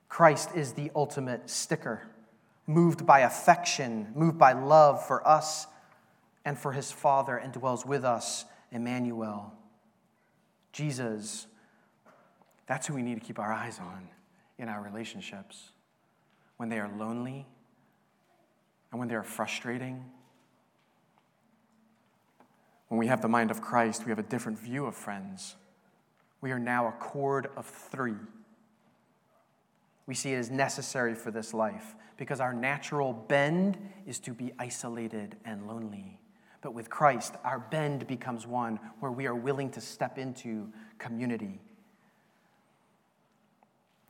Christ 0.10 0.50
is 0.56 0.74
the 0.74 0.92
ultimate 0.96 1.50
sticker, 1.50 2.08
moved 2.68 3.06
by 3.06 3.22
affection, 3.22 4.12
moved 4.16 4.38
by 4.38 4.54
love 4.54 5.06
for 5.06 5.26
us 5.28 5.68
and 6.44 6.58
for 6.58 6.74
his 6.74 6.92
Father, 6.92 7.38
and 7.38 7.54
dwells 7.54 7.86
with 7.86 8.04
us, 8.04 8.46
Emmanuel. 8.72 9.54
Jesus 10.74 11.48
that's 12.72 12.88
who 12.88 12.94
we 12.94 13.02
need 13.02 13.16
to 13.16 13.20
keep 13.20 13.38
our 13.38 13.52
eyes 13.52 13.80
on 13.80 14.08
in 14.58 14.70
our 14.70 14.82
relationships 14.82 15.74
when 16.56 16.70
they 16.70 16.80
are 16.80 16.90
lonely 16.98 17.46
and 18.92 19.00
when 19.00 19.08
they 19.08 19.16
are 19.16 19.24
frustrating. 19.24 20.04
When 22.90 23.00
we 23.00 23.08
have 23.08 23.22
the 23.22 23.28
mind 23.28 23.52
of 23.52 23.62
Christ, 23.62 24.06
we 24.06 24.10
have 24.10 24.20
a 24.20 24.24
different 24.24 24.60
view 24.60 24.86
of 24.86 24.96
friends. 24.96 25.56
We 26.42 26.52
are 26.52 26.60
now 26.60 26.88
a 26.88 26.92
cord 26.92 27.48
of 27.56 27.66
three. 27.66 28.16
We 30.08 30.16
see 30.16 30.34
it 30.34 30.38
as 30.38 30.52
necessary 30.52 31.16
for 31.16 31.32
this 31.32 31.54
life 31.54 31.96
because 32.18 32.40
our 32.40 32.54
natural 32.54 33.14
bend 33.14 33.78
is 34.06 34.20
to 34.20 34.34
be 34.34 34.52
isolated 34.60 35.38
and 35.46 35.68
lonely. 35.68 36.20
But 36.62 36.74
with 36.74 36.90
Christ, 36.90 37.36
our 37.44 37.60
bend 37.60 38.08
becomes 38.08 38.46
one 38.46 38.80
where 39.00 39.12
we 39.12 39.26
are 39.26 39.36
willing 39.36 39.70
to 39.72 39.82
step 39.82 40.18
into 40.18 40.72
community 41.00 41.62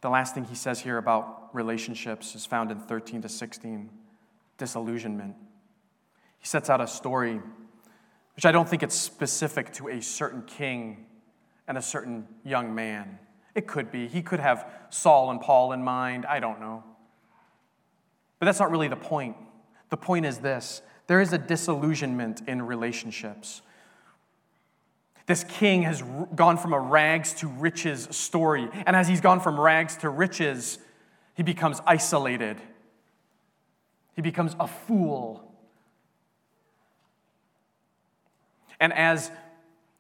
the 0.01 0.09
last 0.09 0.33
thing 0.33 0.45
he 0.45 0.55
says 0.55 0.79
here 0.79 0.97
about 0.97 1.49
relationships 1.53 2.35
is 2.35 2.45
found 2.45 2.71
in 2.71 2.79
13 2.79 3.21
to 3.21 3.29
16 3.29 3.89
disillusionment. 4.61 5.33
He 6.37 6.45
sets 6.45 6.69
out 6.69 6.81
a 6.81 6.87
story, 6.87 7.41
which 8.35 8.45
I 8.45 8.51
don't 8.51 8.69
think 8.69 8.83
it's 8.83 8.93
specific 8.93 9.73
to 9.73 9.87
a 9.89 9.99
certain 10.03 10.43
king 10.43 11.07
and 11.67 11.79
a 11.79 11.81
certain 11.81 12.27
young 12.45 12.75
man. 12.75 13.17
It 13.55 13.65
could 13.65 13.91
be. 13.91 14.07
He 14.07 14.21
could 14.21 14.39
have 14.39 14.71
Saul 14.91 15.31
and 15.31 15.41
Paul 15.41 15.71
in 15.71 15.83
mind. 15.83 16.27
I 16.27 16.39
don't 16.39 16.59
know. 16.59 16.83
But 18.37 18.45
that's 18.45 18.59
not 18.59 18.69
really 18.69 18.87
the 18.87 18.95
point. 18.95 19.35
The 19.89 19.97
point 19.97 20.27
is 20.27 20.37
this 20.37 20.83
there 21.07 21.21
is 21.21 21.33
a 21.33 21.39
disillusionment 21.39 22.43
in 22.47 22.61
relationships. 22.61 23.63
This 25.25 25.43
king 25.43 25.81
has 25.83 26.03
gone 26.35 26.59
from 26.59 26.73
a 26.73 26.79
rags 26.79 27.33
to 27.33 27.47
riches 27.47 28.07
story. 28.11 28.69
And 28.85 28.95
as 28.95 29.07
he's 29.07 29.21
gone 29.21 29.39
from 29.39 29.59
rags 29.59 29.97
to 29.97 30.09
riches, 30.09 30.77
he 31.33 31.41
becomes 31.41 31.81
isolated. 31.87 32.61
He 34.15 34.21
becomes 34.21 34.55
a 34.59 34.67
fool. 34.67 35.47
And 38.79 38.93
as 38.93 39.31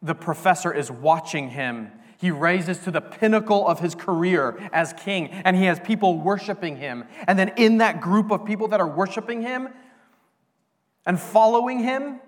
the 0.01 0.15
professor 0.15 0.73
is 0.73 0.91
watching 0.91 1.49
him, 1.49 1.91
he 2.17 2.29
raises 2.31 2.79
to 2.79 2.91
the 2.91 3.01
pinnacle 3.01 3.67
of 3.67 3.79
his 3.79 3.95
career 3.95 4.69
as 4.71 4.93
king, 4.93 5.29
and 5.29 5.55
he 5.55 5.65
has 5.65 5.79
people 5.79 6.19
worshiping 6.19 6.77
him. 6.77 7.05
And 7.27 7.37
then, 7.37 7.49
in 7.57 7.79
that 7.79 7.99
group 7.99 8.31
of 8.31 8.45
people 8.45 8.67
that 8.69 8.79
are 8.79 8.87
worshiping 8.87 9.41
him 9.41 9.69
and 11.05 11.19
following 11.19 11.79
him, 11.79 12.19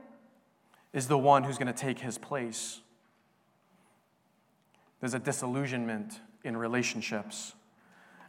is 0.93 1.07
the 1.07 1.17
one 1.17 1.43
who's 1.43 1.57
going 1.57 1.73
to 1.73 1.73
take 1.73 1.99
his 1.99 2.17
place. 2.17 2.79
There's 4.99 5.15
a 5.15 5.19
disillusionment 5.19 6.19
in 6.43 6.55
relationships, 6.55 7.53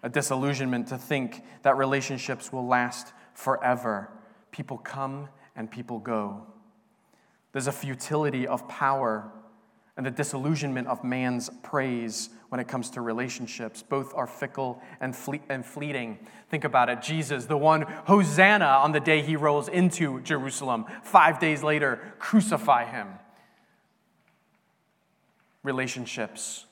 a 0.02 0.08
disillusionment 0.08 0.88
to 0.88 0.98
think 0.98 1.42
that 1.62 1.76
relationships 1.76 2.52
will 2.52 2.66
last 2.66 3.12
forever. 3.34 4.10
People 4.50 4.78
come 4.78 5.28
and 5.54 5.70
people 5.70 5.98
go. 5.98 6.46
There's 7.52 7.66
a 7.66 7.72
futility 7.72 8.46
of 8.46 8.66
power 8.68 9.30
and 9.96 10.04
the 10.04 10.10
disillusionment 10.10 10.88
of 10.88 11.04
man's 11.04 11.50
praise 11.62 12.30
when 12.48 12.60
it 12.60 12.66
comes 12.66 12.90
to 12.90 13.00
relationships. 13.00 13.82
Both 13.82 14.12
are 14.14 14.26
fickle 14.26 14.82
and, 15.00 15.14
fle- 15.14 15.44
and 15.48 15.64
fleeting. 15.64 16.18
Think 16.48 16.64
about 16.64 16.88
it 16.88 17.00
Jesus, 17.00 17.46
the 17.46 17.56
one, 17.56 17.82
Hosanna, 17.82 18.64
on 18.64 18.90
the 18.90 18.98
day 18.98 19.22
he 19.22 19.36
rolls 19.36 19.68
into 19.68 20.20
Jerusalem. 20.22 20.86
Five 21.04 21.38
days 21.38 21.62
later, 21.62 22.00
crucify 22.18 22.86
him 22.86 23.08
relationships 25.64 26.66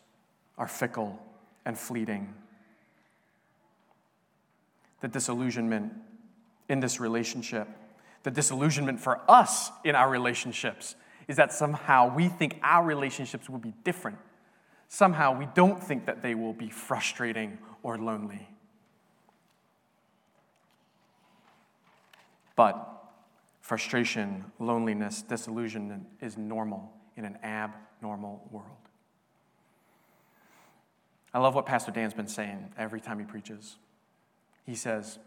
are 0.57 0.69
fickle 0.69 1.19
and 1.65 1.77
fleeting. 1.77 2.35
the 5.01 5.09
disillusionment 5.09 5.93
in 6.69 6.81
this 6.81 7.01
relationship, 7.01 7.69
the 8.23 8.31
disillusionment 8.31 9.01
for 9.01 9.21
us 9.29 9.71
in 9.85 9.95
our 9.95 10.09
relationships, 10.09 10.95
is 11.29 11.37
that 11.37 11.53
somehow 11.53 12.15
we 12.15 12.29
think 12.29 12.59
our 12.63 12.85
relationships 12.85 13.49
will 13.49 13.59
be 13.59 13.75
different. 13.85 14.19
Somehow 14.89 15.39
we 15.39 15.47
don't 15.55 15.83
think 15.83 16.07
that 16.07 16.23
they 16.23 16.35
will 16.35 16.53
be 16.53 16.69
frustrating 16.69 17.59
or 17.83 17.99
lonely. 17.99 18.49
But 22.55 22.89
frustration, 23.61 24.45
loneliness, 24.59 25.23
disillusionment 25.23 26.07
is 26.21 26.37
normal 26.37 26.93
in 27.17 27.25
an 27.25 27.39
abnormal 27.43 28.47
world. 28.51 28.67
I 31.33 31.39
love 31.39 31.55
what 31.55 31.65
Pastor 31.65 31.91
Dan's 31.91 32.13
been 32.13 32.29
saying 32.29 32.73
every 32.77 33.01
time 33.01 33.19
he 33.19 33.25
preaches. 33.25 33.77
He 34.67 34.75
says, 34.75 35.19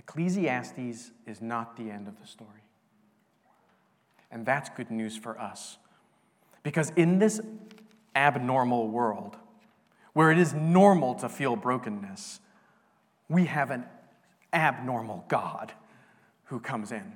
Ecclesiastes 0.00 1.10
is 1.26 1.42
not 1.42 1.76
the 1.76 1.90
end 1.90 2.08
of 2.08 2.18
the 2.18 2.26
story. 2.26 2.64
And 4.30 4.46
that's 4.46 4.70
good 4.70 4.90
news 4.90 5.14
for 5.14 5.38
us. 5.38 5.76
Because 6.62 6.90
in 6.96 7.18
this 7.18 7.38
abnormal 8.16 8.88
world, 8.88 9.36
where 10.14 10.30
it 10.30 10.38
is 10.38 10.54
normal 10.54 11.14
to 11.16 11.28
feel 11.28 11.54
brokenness, 11.54 12.40
we 13.28 13.44
have 13.44 13.70
an 13.70 13.84
abnormal 14.54 15.26
God 15.28 15.74
who 16.44 16.60
comes 16.60 16.92
in. 16.92 17.12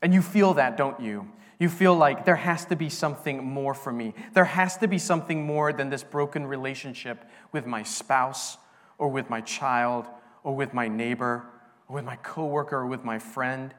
And 0.00 0.14
you 0.14 0.22
feel 0.22 0.54
that, 0.54 0.76
don't 0.76 1.00
you? 1.00 1.28
You 1.58 1.68
feel 1.68 1.96
like 1.96 2.24
there 2.24 2.36
has 2.36 2.66
to 2.66 2.76
be 2.76 2.88
something 2.88 3.44
more 3.44 3.74
for 3.74 3.92
me. 3.92 4.14
There 4.32 4.44
has 4.44 4.76
to 4.76 4.86
be 4.86 4.98
something 4.98 5.44
more 5.44 5.72
than 5.72 5.90
this 5.90 6.04
broken 6.04 6.46
relationship 6.46 7.24
with 7.50 7.66
my 7.66 7.82
spouse 7.82 8.58
or 8.98 9.08
with 9.08 9.30
my 9.30 9.40
child 9.40 10.06
or 10.42 10.54
with 10.54 10.72
my 10.72 10.88
neighbor 10.88 11.44
or 11.88 11.96
with 11.96 12.04
my 12.04 12.16
coworker 12.16 12.76
or 12.76 12.86
with 12.86 13.04
my 13.04 13.18
friend. 13.18 13.74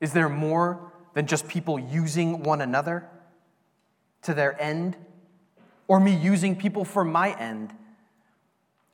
Is 0.00 0.12
there 0.12 0.28
more 0.28 0.92
than 1.14 1.26
just 1.26 1.46
people 1.46 1.78
using 1.78 2.42
one 2.42 2.60
another 2.60 3.08
to 4.22 4.34
their 4.34 4.60
end 4.60 4.96
or 5.86 6.00
me 6.00 6.16
using 6.16 6.56
people 6.56 6.84
for 6.84 7.04
my 7.04 7.38
end? 7.38 7.72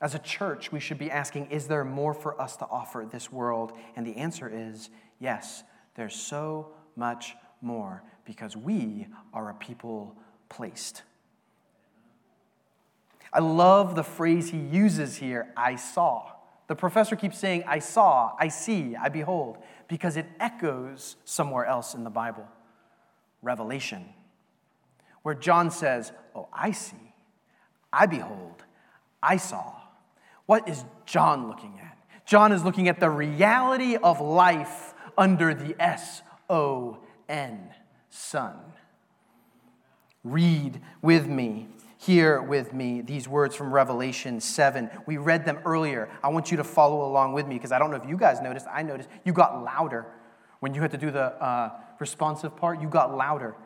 As 0.00 0.14
a 0.14 0.18
church, 0.18 0.70
we 0.70 0.80
should 0.80 0.98
be 0.98 1.11
asking 1.11 1.50
Is 1.50 1.66
there 1.66 1.84
more 1.84 2.14
for 2.14 2.40
us 2.40 2.56
to 2.56 2.66
offer 2.66 3.06
this 3.11 3.32
world? 3.32 3.72
And 3.96 4.06
the 4.06 4.16
answer 4.16 4.50
is 4.52 4.90
yes, 5.18 5.64
there's 5.94 6.14
so 6.14 6.72
much 6.94 7.34
more 7.61 8.02
because 8.24 8.56
we 8.56 9.06
are 9.32 9.50
a 9.50 9.54
people 9.54 10.16
placed. 10.48 11.02
I 13.32 13.40
love 13.40 13.94
the 13.94 14.02
phrase 14.02 14.50
he 14.50 14.58
uses 14.58 15.16
here 15.16 15.52
I 15.56 15.76
saw. 15.76 16.32
The 16.66 16.76
professor 16.76 17.16
keeps 17.16 17.38
saying, 17.38 17.64
I 17.66 17.78
saw, 17.78 18.32
I 18.38 18.48
see, 18.48 18.94
I 18.94 19.08
behold, 19.08 19.58
because 19.88 20.16
it 20.16 20.26
echoes 20.38 21.16
somewhere 21.24 21.64
else 21.64 21.94
in 21.94 22.04
the 22.04 22.10
Bible 22.10 22.46
Revelation, 23.42 24.04
where 25.22 25.34
John 25.34 25.70
says, 25.70 26.12
Oh, 26.34 26.48
I 26.52 26.72
see, 26.72 27.14
I 27.92 28.06
behold, 28.06 28.64
I 29.22 29.38
saw. 29.38 29.74
What 30.46 30.68
is 30.68 30.84
John 31.06 31.48
looking 31.48 31.78
at? 31.82 31.96
John 32.26 32.52
is 32.52 32.64
looking 32.64 32.88
at 32.88 33.00
the 33.00 33.10
reality 33.10 33.96
of 33.96 34.20
life 34.20 34.94
under 35.16 35.54
the 35.54 35.74
S 35.80 36.22
O 36.50 36.98
N, 37.28 37.70
sun. 38.10 38.56
Read 40.24 40.80
with 41.00 41.26
me, 41.26 41.68
hear 41.98 42.40
with 42.40 42.72
me 42.72 43.00
these 43.00 43.28
words 43.28 43.54
from 43.54 43.72
Revelation 43.72 44.40
7. 44.40 44.88
We 45.06 45.16
read 45.16 45.44
them 45.44 45.58
earlier. 45.64 46.08
I 46.22 46.28
want 46.28 46.50
you 46.50 46.56
to 46.56 46.64
follow 46.64 47.04
along 47.04 47.32
with 47.32 47.46
me 47.46 47.56
because 47.56 47.72
I 47.72 47.78
don't 47.78 47.90
know 47.90 47.96
if 47.96 48.08
you 48.08 48.16
guys 48.16 48.40
noticed. 48.40 48.66
I 48.72 48.82
noticed 48.82 49.08
you 49.24 49.32
got 49.32 49.62
louder. 49.62 50.06
When 50.61 50.74
you 50.74 50.80
had 50.80 50.92
to 50.92 50.96
do 50.96 51.11
the 51.11 51.32
uh, 51.42 51.70
responsive 51.98 52.56
part, 52.56 52.80
you 52.80 52.88
got 52.88 53.16
louder. 53.16 53.56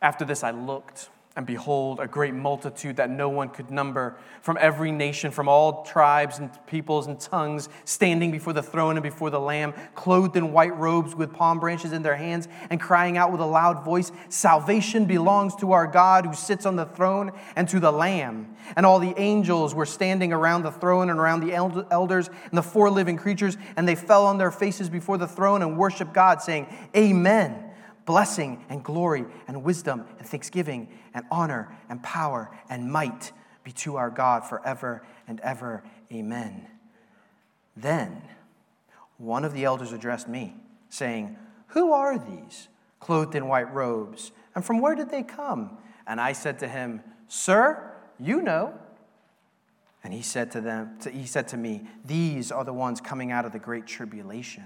After 0.00 0.24
this, 0.24 0.42
I 0.42 0.52
looked 0.52 1.10
and 1.36 1.46
behold, 1.46 2.00
a 2.00 2.08
great 2.08 2.34
multitude 2.34 2.96
that 2.96 3.08
no 3.08 3.28
one 3.28 3.48
could 3.48 3.70
number, 3.70 4.16
from 4.42 4.58
every 4.60 4.90
nation, 4.90 5.30
from 5.30 5.48
all 5.48 5.84
tribes 5.84 6.40
and 6.40 6.50
peoples 6.66 7.06
and 7.06 7.20
tongues, 7.20 7.68
standing 7.84 8.32
before 8.32 8.52
the 8.52 8.62
throne 8.62 8.96
and 8.96 9.02
before 9.04 9.30
the 9.30 9.38
Lamb, 9.38 9.72
clothed 9.94 10.36
in 10.36 10.52
white 10.52 10.76
robes 10.76 11.14
with 11.14 11.32
palm 11.32 11.60
branches 11.60 11.92
in 11.92 12.02
their 12.02 12.16
hands, 12.16 12.48
and 12.68 12.80
crying 12.80 13.16
out 13.16 13.30
with 13.30 13.40
a 13.40 13.46
loud 13.46 13.84
voice 13.84 14.10
Salvation 14.28 15.04
belongs 15.04 15.54
to 15.56 15.70
our 15.70 15.86
God 15.86 16.26
who 16.26 16.34
sits 16.34 16.66
on 16.66 16.74
the 16.74 16.86
throne 16.86 17.30
and 17.54 17.68
to 17.68 17.78
the 17.78 17.92
Lamb. 17.92 18.56
And 18.74 18.84
all 18.84 18.98
the 18.98 19.14
angels 19.16 19.72
were 19.72 19.86
standing 19.86 20.32
around 20.32 20.64
the 20.64 20.72
throne 20.72 21.10
and 21.10 21.20
around 21.20 21.40
the 21.40 21.54
elders 21.54 22.26
and 22.26 22.58
the 22.58 22.62
four 22.62 22.90
living 22.90 23.16
creatures, 23.16 23.56
and 23.76 23.86
they 23.86 23.94
fell 23.94 24.26
on 24.26 24.38
their 24.38 24.50
faces 24.50 24.88
before 24.88 25.16
the 25.16 25.28
throne 25.28 25.62
and 25.62 25.78
worshiped 25.78 26.12
God, 26.12 26.42
saying, 26.42 26.66
Amen 26.96 27.69
blessing 28.10 28.64
and 28.68 28.82
glory 28.82 29.24
and 29.46 29.62
wisdom 29.62 30.04
and 30.18 30.26
thanksgiving 30.26 30.88
and 31.14 31.24
honor 31.30 31.72
and 31.88 32.02
power 32.02 32.50
and 32.68 32.90
might 32.90 33.30
be 33.62 33.70
to 33.70 33.94
our 33.94 34.10
God 34.10 34.44
forever 34.44 35.06
and 35.28 35.38
ever. 35.40 35.84
Amen. 36.12 36.66
Then 37.76 38.20
one 39.16 39.44
of 39.44 39.52
the 39.52 39.62
elders 39.62 39.92
addressed 39.92 40.26
me, 40.26 40.56
saying, 40.88 41.36
Who 41.68 41.92
are 41.92 42.18
these 42.18 42.66
clothed 42.98 43.36
in 43.36 43.46
white 43.46 43.72
robes? 43.72 44.32
And 44.56 44.64
from 44.64 44.80
where 44.80 44.96
did 44.96 45.10
they 45.10 45.22
come? 45.22 45.78
And 46.04 46.20
I 46.20 46.32
said 46.32 46.58
to 46.58 46.68
him, 46.68 47.02
Sir, 47.28 47.92
you 48.18 48.42
know. 48.42 48.74
And 50.02 50.12
he 50.12 50.22
said 50.22 50.50
to 50.52 50.60
them, 50.60 50.98
he 51.12 51.26
said 51.26 51.46
to 51.48 51.56
me, 51.56 51.82
These 52.04 52.50
are 52.50 52.64
the 52.64 52.72
ones 52.72 53.00
coming 53.00 53.30
out 53.30 53.44
of 53.44 53.52
the 53.52 53.60
great 53.60 53.86
tribulation. 53.86 54.64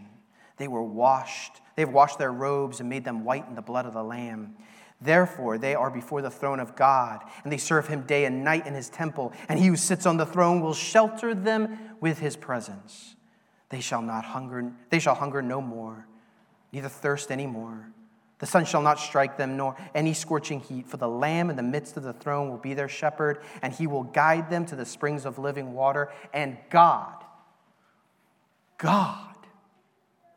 They 0.57 0.69
were 0.69 0.83
washed 0.83 1.61
they 1.77 1.83
have 1.83 1.93
washed 1.93 2.19
their 2.19 2.33
robes 2.33 2.81
and 2.81 2.89
made 2.89 3.05
them 3.05 3.25
white 3.25 3.47
in 3.49 3.55
the 3.55 3.63
blood 3.63 3.87
of 3.87 3.95
the 3.95 4.03
Lamb. 4.03 4.55
Therefore, 5.01 5.59
they 5.59 5.75
are 5.75 5.91
before 5.91 6.23
the 6.23 6.31
throne 6.31 6.61
of 6.61 6.77
God, 6.77 7.23
and 7.43 7.53
they 7.53 7.59
serve 7.59 7.89
him 7.89 8.03
day 8.03 8.25
and 8.25 8.45
night 8.45 8.67
in 8.67 8.75
his 8.75 8.89
temple, 8.89 9.33
and 9.49 9.59
he 9.59 9.67
who 9.67 9.77
sits 9.77 10.07
on 10.07 10.17
the 10.17 10.27
throne 10.27 10.61
will 10.61 10.75
shelter 10.75 11.35
them 11.35 11.79
with 12.01 12.19
his 12.19 12.37
presence. 12.37 13.17
They 13.71 13.81
shall 13.81 14.03
not 14.03 14.25
hunger, 14.25 14.73
they 14.91 15.01
shall 15.01 15.17
hunger 15.17 15.43
no 15.43 15.61
more, 15.61 16.07
neither 16.73 16.89
thirst 16.89 17.31
any 17.31 17.47
more. 17.47 17.89
The 18.39 18.47
sun 18.47 18.65
shall 18.65 18.83
not 18.83 18.99
strike 18.99 19.37
them, 19.37 19.57
nor 19.57 19.77
any 19.95 20.15
scorching 20.15 20.61
heat, 20.61 20.87
for 20.87 20.97
the 20.97 21.09
Lamb 21.09 21.51
in 21.51 21.57
the 21.57 21.63
midst 21.63 21.97
of 21.97 22.03
the 22.03 22.13
throne 22.13 22.51
will 22.51 22.59
be 22.59 22.75
their 22.75 22.89
shepherd, 22.89 23.43
and 23.63 23.73
he 23.73 23.87
will 23.87 24.05
guide 24.05 24.49
them 24.49 24.65
to 24.67 24.77
the 24.77 24.85
springs 24.85 25.25
of 25.25 25.39
living 25.39 25.73
water, 25.73 26.11
and 26.33 26.57
God, 26.71 27.25
God 28.79 29.34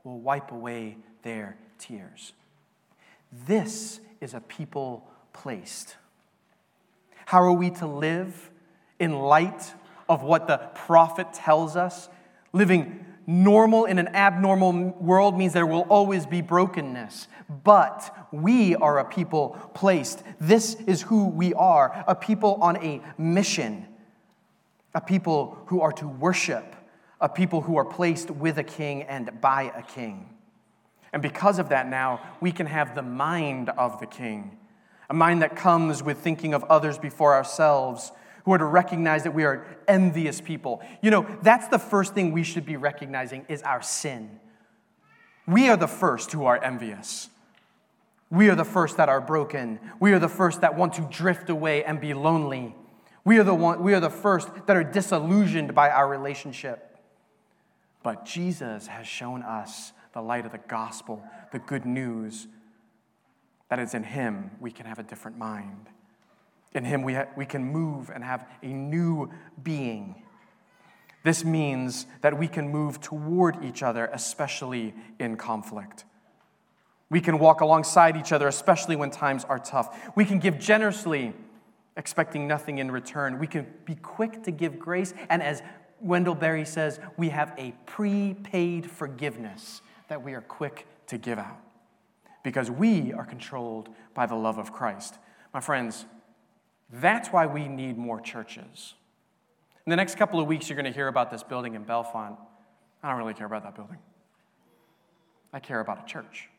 will 0.07 0.19
wipe 0.19 0.51
away 0.51 0.97
their 1.23 1.57
tears. 1.77 2.31
This 3.45 3.99
is 4.21 4.33
a 4.33 4.39
people 4.39 5.05
placed. 5.33 5.97
How 7.25 7.43
are 7.43 7.51
we 7.51 7.71
to 7.71 7.85
live 7.85 8.49
in 8.99 9.11
light 9.11 9.73
of 10.07 10.23
what 10.23 10.47
the 10.47 10.59
prophet 10.73 11.33
tells 11.33 11.75
us? 11.75 12.07
Living 12.53 13.05
normal 13.27 13.83
in 13.83 13.99
an 13.99 14.07
abnormal 14.15 14.95
world 15.01 15.37
means 15.37 15.51
there 15.51 15.65
will 15.65 15.85
always 15.89 16.25
be 16.25 16.39
brokenness, 16.39 17.27
but 17.65 18.29
we 18.31 18.77
are 18.77 18.99
a 18.99 19.05
people 19.05 19.57
placed. 19.73 20.23
This 20.39 20.75
is 20.87 21.01
who 21.01 21.27
we 21.27 21.53
are 21.53 22.05
a 22.07 22.15
people 22.15 22.57
on 22.61 22.77
a 22.77 23.01
mission, 23.17 23.85
a 24.95 25.01
people 25.01 25.61
who 25.65 25.81
are 25.81 25.91
to 25.91 26.07
worship, 26.07 26.76
a 27.19 27.29
people 27.29 27.61
who 27.61 27.77
are 27.77 27.85
placed 27.85 28.29
with 28.29 28.57
a 28.57 28.63
king 28.63 29.03
and 29.03 29.41
by 29.41 29.71
a 29.75 29.81
king. 29.81 30.29
And 31.13 31.21
because 31.21 31.57
of 31.59 31.69
that, 31.69 31.87
now 31.87 32.21
we 32.41 32.51
can 32.51 32.67
have 32.67 32.95
the 32.95 33.01
mind 33.01 33.69
of 33.69 33.99
the 33.99 34.05
king, 34.05 34.57
a 35.09 35.13
mind 35.13 35.41
that 35.41 35.55
comes 35.55 36.03
with 36.03 36.19
thinking 36.19 36.53
of 36.53 36.63
others 36.65 36.97
before 36.97 37.33
ourselves, 37.33 38.11
who 38.43 38.53
are 38.53 38.57
to 38.57 38.65
recognize 38.65 39.23
that 39.23 39.33
we 39.33 39.43
are 39.43 39.65
envious 39.87 40.39
people. 40.39 40.81
You 41.01 41.11
know, 41.11 41.27
that's 41.41 41.67
the 41.67 41.79
first 41.79 42.13
thing 42.13 42.31
we 42.31 42.43
should 42.43 42.65
be 42.65 42.77
recognizing 42.77 43.45
is 43.49 43.61
our 43.63 43.81
sin. 43.81 44.39
We 45.45 45.69
are 45.69 45.77
the 45.77 45.87
first 45.87 46.31
who 46.31 46.45
are 46.45 46.61
envious. 46.61 47.29
We 48.29 48.49
are 48.49 48.55
the 48.55 48.65
first 48.65 48.97
that 48.97 49.09
are 49.09 49.21
broken. 49.21 49.79
We 49.99 50.11
are 50.13 50.19
the 50.19 50.29
first 50.29 50.61
that 50.61 50.75
want 50.75 50.93
to 50.93 51.01
drift 51.01 51.49
away 51.49 51.83
and 51.83 51.99
be 51.99 52.13
lonely. 52.13 52.75
We 53.23 53.39
are 53.39 53.43
the, 53.43 53.53
one, 53.53 53.81
we 53.81 53.93
are 53.93 53.99
the 53.99 54.09
first 54.09 54.49
that 54.65 54.75
are 54.75 54.83
disillusioned 54.83 55.73
by 55.73 55.89
our 55.89 56.07
relationship. 56.07 56.86
But 58.07 58.23
Jesus 58.23 58.87
has 58.87 59.05
shown 59.05 59.43
us 59.43 59.91
the 60.13 60.21
light 60.21 60.45
of 60.45 60.53
the 60.53 60.61
gospel, 60.69 61.21
the 61.51 61.59
good 61.59 61.85
news 61.85 62.47
that 63.69 63.79
is 63.79 63.93
in 63.93 64.03
Him, 64.03 64.51
we 64.61 64.71
can 64.71 64.85
have 64.85 64.97
a 64.97 65.03
different 65.03 65.37
mind. 65.37 65.89
In 66.73 66.85
Him, 66.85 67.03
we, 67.03 67.15
ha- 67.15 67.27
we 67.35 67.45
can 67.45 67.65
move 67.65 68.09
and 68.09 68.23
have 68.23 68.47
a 68.63 68.67
new 68.67 69.29
being. 69.61 70.23
This 71.25 71.43
means 71.43 72.05
that 72.21 72.39
we 72.39 72.47
can 72.47 72.69
move 72.69 73.01
toward 73.01 73.61
each 73.61 73.83
other, 73.83 74.09
especially 74.13 74.93
in 75.19 75.35
conflict. 75.35 76.05
We 77.09 77.19
can 77.19 77.39
walk 77.39 77.59
alongside 77.59 78.15
each 78.15 78.31
other, 78.31 78.47
especially 78.47 78.95
when 78.95 79.11
times 79.11 79.43
are 79.43 79.59
tough. 79.59 80.13
We 80.15 80.23
can 80.23 80.39
give 80.39 80.59
generously, 80.59 81.33
expecting 81.97 82.47
nothing 82.47 82.77
in 82.77 82.89
return. 82.89 83.37
We 83.37 83.47
can 83.47 83.67
be 83.83 83.95
quick 83.95 84.43
to 84.43 84.51
give 84.51 84.79
grace. 84.79 85.13
And 85.29 85.43
as 85.43 85.61
Wendell 85.99 86.35
Berry 86.35 86.65
says, 86.65 86.99
we 87.17 87.29
have 87.29 87.53
a 87.57 87.73
prepaid 87.85 88.89
forgiveness 88.89 89.81
that 90.07 90.23
we 90.23 90.33
are 90.33 90.41
quick 90.41 90.87
to 91.07 91.17
give 91.17 91.39
out 91.39 91.59
because 92.43 92.69
we 92.69 93.13
are 93.13 93.25
controlled 93.25 93.89
by 94.13 94.25
the 94.25 94.35
love 94.35 94.57
of 94.57 94.71
Christ. 94.71 95.15
My 95.53 95.59
friends, 95.59 96.05
that's 96.91 97.29
why 97.29 97.45
we 97.45 97.67
need 97.67 97.97
more 97.97 98.21
churches. 98.21 98.93
In 99.85 99.89
the 99.89 99.95
next 99.95 100.15
couple 100.15 100.39
of 100.39 100.47
weeks, 100.47 100.69
you're 100.69 100.75
going 100.75 100.85
to 100.85 100.91
hear 100.91 101.07
about 101.07 101.31
this 101.31 101.43
building 101.43 101.73
in 101.75 101.83
Bellefonte. 101.83 102.37
I 103.03 103.09
don't 103.09 103.17
really 103.17 103.33
care 103.33 103.47
about 103.47 103.63
that 103.63 103.75
building. 103.75 103.97
I 105.53 105.59
care 105.59 105.79
about 105.79 106.03
a 106.03 106.05
church. 106.05 106.49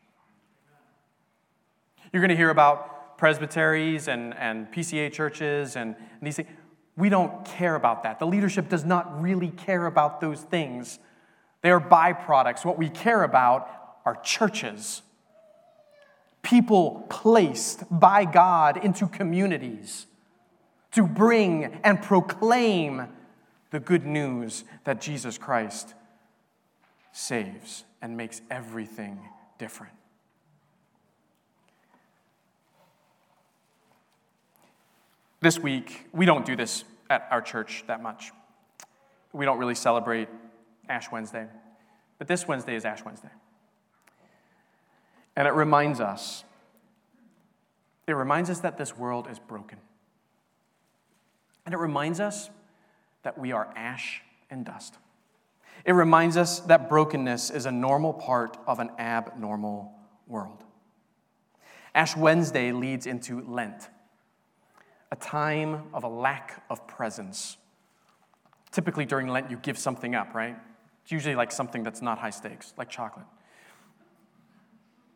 You're 2.11 2.21
going 2.21 2.29
to 2.29 2.35
hear 2.35 2.49
about 2.49 3.17
presbyteries 3.17 4.07
and, 4.07 4.33
and 4.35 4.71
PCA 4.71 5.11
churches 5.11 5.75
and, 5.75 5.95
and 5.95 6.27
these 6.27 6.37
things. 6.37 6.49
We 6.99 7.07
don't 7.07 7.45
care 7.45 7.75
about 7.75 8.03
that. 8.03 8.19
The 8.19 8.27
leadership 8.27 8.67
does 8.67 8.83
not 8.83 9.21
really 9.21 9.51
care 9.51 9.85
about 9.85 10.19
those 10.19 10.41
things. 10.41 10.99
They 11.61 11.71
are 11.71 11.79
byproducts. 11.79 12.65
What 12.65 12.77
we 12.77 12.89
care 12.89 13.23
about 13.23 13.69
are 14.05 14.17
churches. 14.17 15.01
People 16.41 17.05
placed 17.09 17.85
by 17.89 18.25
God 18.25 18.83
into 18.83 19.07
communities 19.07 20.07
to 20.91 21.07
bring 21.07 21.79
and 21.85 22.01
proclaim 22.01 23.07
the 23.71 23.79
good 23.79 24.05
news 24.05 24.65
that 24.83 24.99
Jesus 24.99 25.37
Christ 25.37 25.93
saves 27.13 27.85
and 28.01 28.17
makes 28.17 28.41
everything 28.51 29.19
different. 29.57 29.93
This 35.41 35.57
week, 35.57 36.07
we 36.11 36.25
don't 36.25 36.45
do 36.45 36.55
this 36.55 36.83
at 37.09 37.27
our 37.31 37.41
church 37.41 37.83
that 37.87 38.03
much. 38.03 38.31
We 39.31 39.45
don't 39.45 39.57
really 39.57 39.75
celebrate 39.75 40.27
Ash 40.89 41.09
Wednesday, 41.11 41.47
but 42.17 42.27
this 42.27 42.47
Wednesday 42.47 42.75
is 42.75 42.83
Ash 42.83 43.05
Wednesday. 43.05 43.29
And 45.35 45.47
it 45.47 45.53
reminds 45.53 46.01
us, 46.01 46.43
it 48.05 48.13
reminds 48.13 48.49
us 48.49 48.59
that 48.59 48.77
this 48.77 48.97
world 48.97 49.27
is 49.31 49.39
broken. 49.39 49.77
And 51.65 51.73
it 51.73 51.77
reminds 51.77 52.19
us 52.19 52.49
that 53.23 53.37
we 53.37 53.51
are 53.53 53.71
ash 53.75 54.21
and 54.49 54.65
dust. 54.65 54.95
It 55.85 55.93
reminds 55.93 56.35
us 56.35 56.59
that 56.61 56.89
brokenness 56.89 57.49
is 57.51 57.65
a 57.65 57.71
normal 57.71 58.11
part 58.11 58.57
of 58.67 58.79
an 58.79 58.89
abnormal 58.99 59.93
world. 60.27 60.63
Ash 61.95 62.17
Wednesday 62.17 62.71
leads 62.71 63.05
into 63.05 63.41
Lent, 63.41 63.87
a 65.11 65.15
time 65.15 65.83
of 65.93 66.03
a 66.03 66.07
lack 66.07 66.63
of 66.69 66.87
presence. 66.87 67.57
Typically 68.71 69.05
during 69.05 69.27
Lent, 69.27 69.49
you 69.49 69.57
give 69.57 69.77
something 69.77 70.13
up, 70.13 70.33
right? 70.33 70.55
It's 71.03 71.11
usually 71.11 71.35
like 71.35 71.51
something 71.51 71.83
that's 71.83 72.01
not 72.01 72.19
high 72.19 72.29
stakes, 72.29 72.73
like 72.77 72.89
chocolate. 72.89 73.25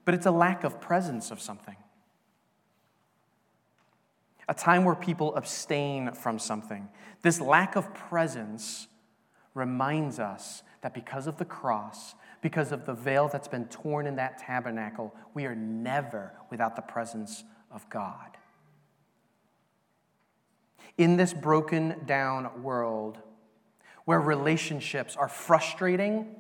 But 0.06 0.16
it's 0.16 0.26
a 0.26 0.32
lack 0.32 0.64
of 0.64 0.82
presence 0.82 1.32
of 1.32 1.40
something. 1.40 1.76
A 4.50 4.54
time 4.54 4.84
where 4.84 4.96
people 4.96 5.36
abstain 5.36 6.12
from 6.14 6.40
something. 6.40 6.90
This 7.22 7.40
lack 7.40 7.76
of 7.76 7.94
presence 7.94 8.88
reminds 9.54 10.20
us 10.20 10.64
that 10.82 10.94
because 10.94 11.28
of 11.28 11.38
the 11.38 11.46
cross, 11.46 12.16
because 12.42 12.72
of 12.72 12.86
the 12.86 12.94
veil 12.94 13.30
that's 13.30 13.48
been 13.48 13.66
torn 13.68 14.06
in 14.06 14.18
that 14.18 14.38
tabernacle, 14.38 15.16
we 15.34 15.46
are 15.46 15.56
never 15.56 16.34
without 16.50 16.76
the 16.76 16.82
presence 16.82 17.44
of 17.72 17.90
God. 17.90 18.33
In 20.98 21.18
this 21.18 21.34
broken 21.34 21.96
down 22.06 22.64
world, 22.64 23.18
where 24.06 24.20
relationships 24.20 25.16
are 25.16 25.30
frustrating, 25.30 26.36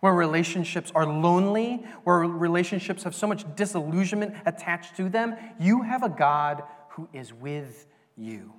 where 0.00 0.14
relationships 0.14 0.90
are 0.94 1.06
lonely, 1.06 1.84
where 2.04 2.20
relationships 2.20 3.04
have 3.04 3.14
so 3.14 3.26
much 3.26 3.44
disillusionment 3.54 4.34
attached 4.46 4.96
to 4.96 5.08
them, 5.08 5.36
you 5.60 5.82
have 5.82 6.02
a 6.02 6.08
God 6.08 6.62
who 6.90 7.08
is 7.12 7.32
with 7.32 7.86
you. 8.16 8.52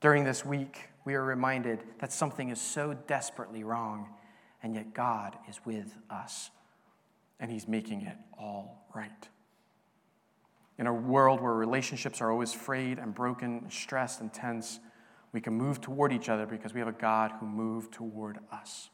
During 0.00 0.24
this 0.24 0.44
week, 0.44 0.90
we 1.04 1.14
are 1.14 1.24
reminded 1.24 1.82
that 1.98 2.12
something 2.12 2.50
is 2.50 2.60
so 2.60 2.94
desperately 3.06 3.64
wrong, 3.64 4.10
and 4.62 4.74
yet 4.74 4.94
God 4.94 5.36
is 5.48 5.60
with 5.64 5.96
us, 6.10 6.50
and 7.40 7.50
He's 7.50 7.66
making 7.66 8.02
it 8.02 8.16
all 8.38 8.86
right. 8.94 9.28
In 10.78 10.86
a 10.86 10.92
world 10.92 11.40
where 11.40 11.54
relationships 11.54 12.20
are 12.20 12.30
always 12.30 12.52
frayed 12.52 12.98
and 12.98 13.14
broken, 13.14 13.70
stressed 13.70 14.20
and 14.20 14.32
tense, 14.32 14.80
we 15.32 15.40
can 15.40 15.54
move 15.54 15.80
toward 15.80 16.12
each 16.12 16.28
other 16.28 16.46
because 16.46 16.74
we 16.74 16.80
have 16.80 16.88
a 16.88 16.92
God 16.92 17.32
who 17.40 17.46
moved 17.46 17.92
toward 17.92 18.38
us. 18.52 18.90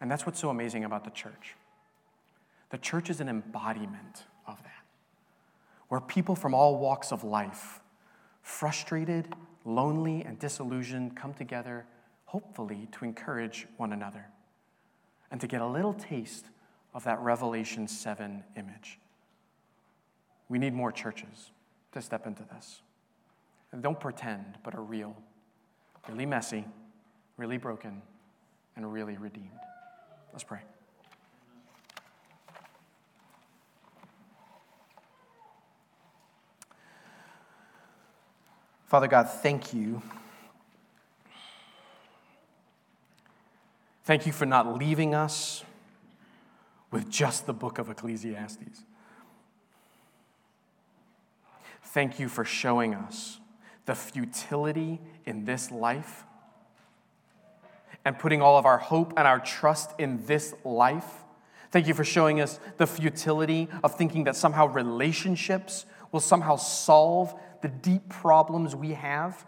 And 0.00 0.10
that's 0.10 0.24
what's 0.24 0.40
so 0.40 0.50
amazing 0.50 0.84
about 0.84 1.04
the 1.04 1.10
church. 1.10 1.56
The 2.70 2.78
church 2.78 3.10
is 3.10 3.20
an 3.20 3.28
embodiment 3.28 4.24
of 4.46 4.62
that, 4.62 4.84
where 5.88 6.00
people 6.00 6.34
from 6.34 6.54
all 6.54 6.78
walks 6.78 7.12
of 7.12 7.24
life 7.24 7.80
frustrated, 8.42 9.34
lonely, 9.64 10.24
and 10.24 10.38
disillusioned 10.38 11.16
come 11.16 11.34
together, 11.34 11.84
hopefully, 12.24 12.88
to 12.92 13.04
encourage 13.04 13.66
one 13.76 13.92
another 13.92 14.26
and 15.30 15.40
to 15.40 15.46
get 15.46 15.60
a 15.60 15.66
little 15.66 15.92
taste 15.92 16.46
of 16.94 17.04
that 17.04 17.20
Revelation 17.20 17.86
7 17.86 18.42
image. 18.56 18.98
We 20.48 20.58
need 20.58 20.74
more 20.74 20.90
churches 20.90 21.52
to 21.92 22.02
step 22.02 22.26
into 22.26 22.42
this. 22.54 22.80
And 23.72 23.82
don't 23.82 24.00
pretend, 24.00 24.58
but 24.64 24.74
are 24.74 24.82
real, 24.82 25.16
really 26.08 26.26
messy, 26.26 26.64
really 27.36 27.56
broken, 27.56 28.02
and 28.74 28.92
really 28.92 29.16
redeemed. 29.16 29.50
Let's 30.32 30.44
pray. 30.44 30.60
Father 38.86 39.06
God, 39.06 39.30
thank 39.30 39.72
you. 39.72 40.02
Thank 44.02 44.26
you 44.26 44.32
for 44.32 44.46
not 44.46 44.76
leaving 44.76 45.14
us 45.14 45.62
with 46.90 47.10
just 47.10 47.46
the 47.46 47.52
book 47.52 47.78
of 47.78 47.88
Ecclesiastes. 47.88 48.84
Thank 51.82 52.20
you 52.20 52.28
for 52.28 52.44
showing 52.44 52.94
us 52.94 53.40
the 53.86 53.94
futility 53.94 55.00
in 55.24 55.44
this 55.44 55.70
life 55.70 56.24
and 58.04 58.18
putting 58.18 58.40
all 58.40 58.56
of 58.56 58.64
our 58.64 58.78
hope 58.78 59.12
and 59.16 59.26
our 59.26 59.40
trust 59.40 59.92
in 59.98 60.24
this 60.26 60.54
life. 60.64 61.24
Thank 61.70 61.86
you 61.86 61.94
for 61.94 62.04
showing 62.04 62.40
us 62.40 62.58
the 62.76 62.86
futility 62.86 63.68
of 63.82 63.94
thinking 63.94 64.24
that 64.24 64.36
somehow 64.36 64.66
relationships 64.66 65.84
will 66.12 66.20
somehow 66.20 66.56
solve 66.56 67.34
the 67.62 67.68
deep 67.68 68.08
problems 68.08 68.74
we 68.74 68.92
have. 68.92 69.46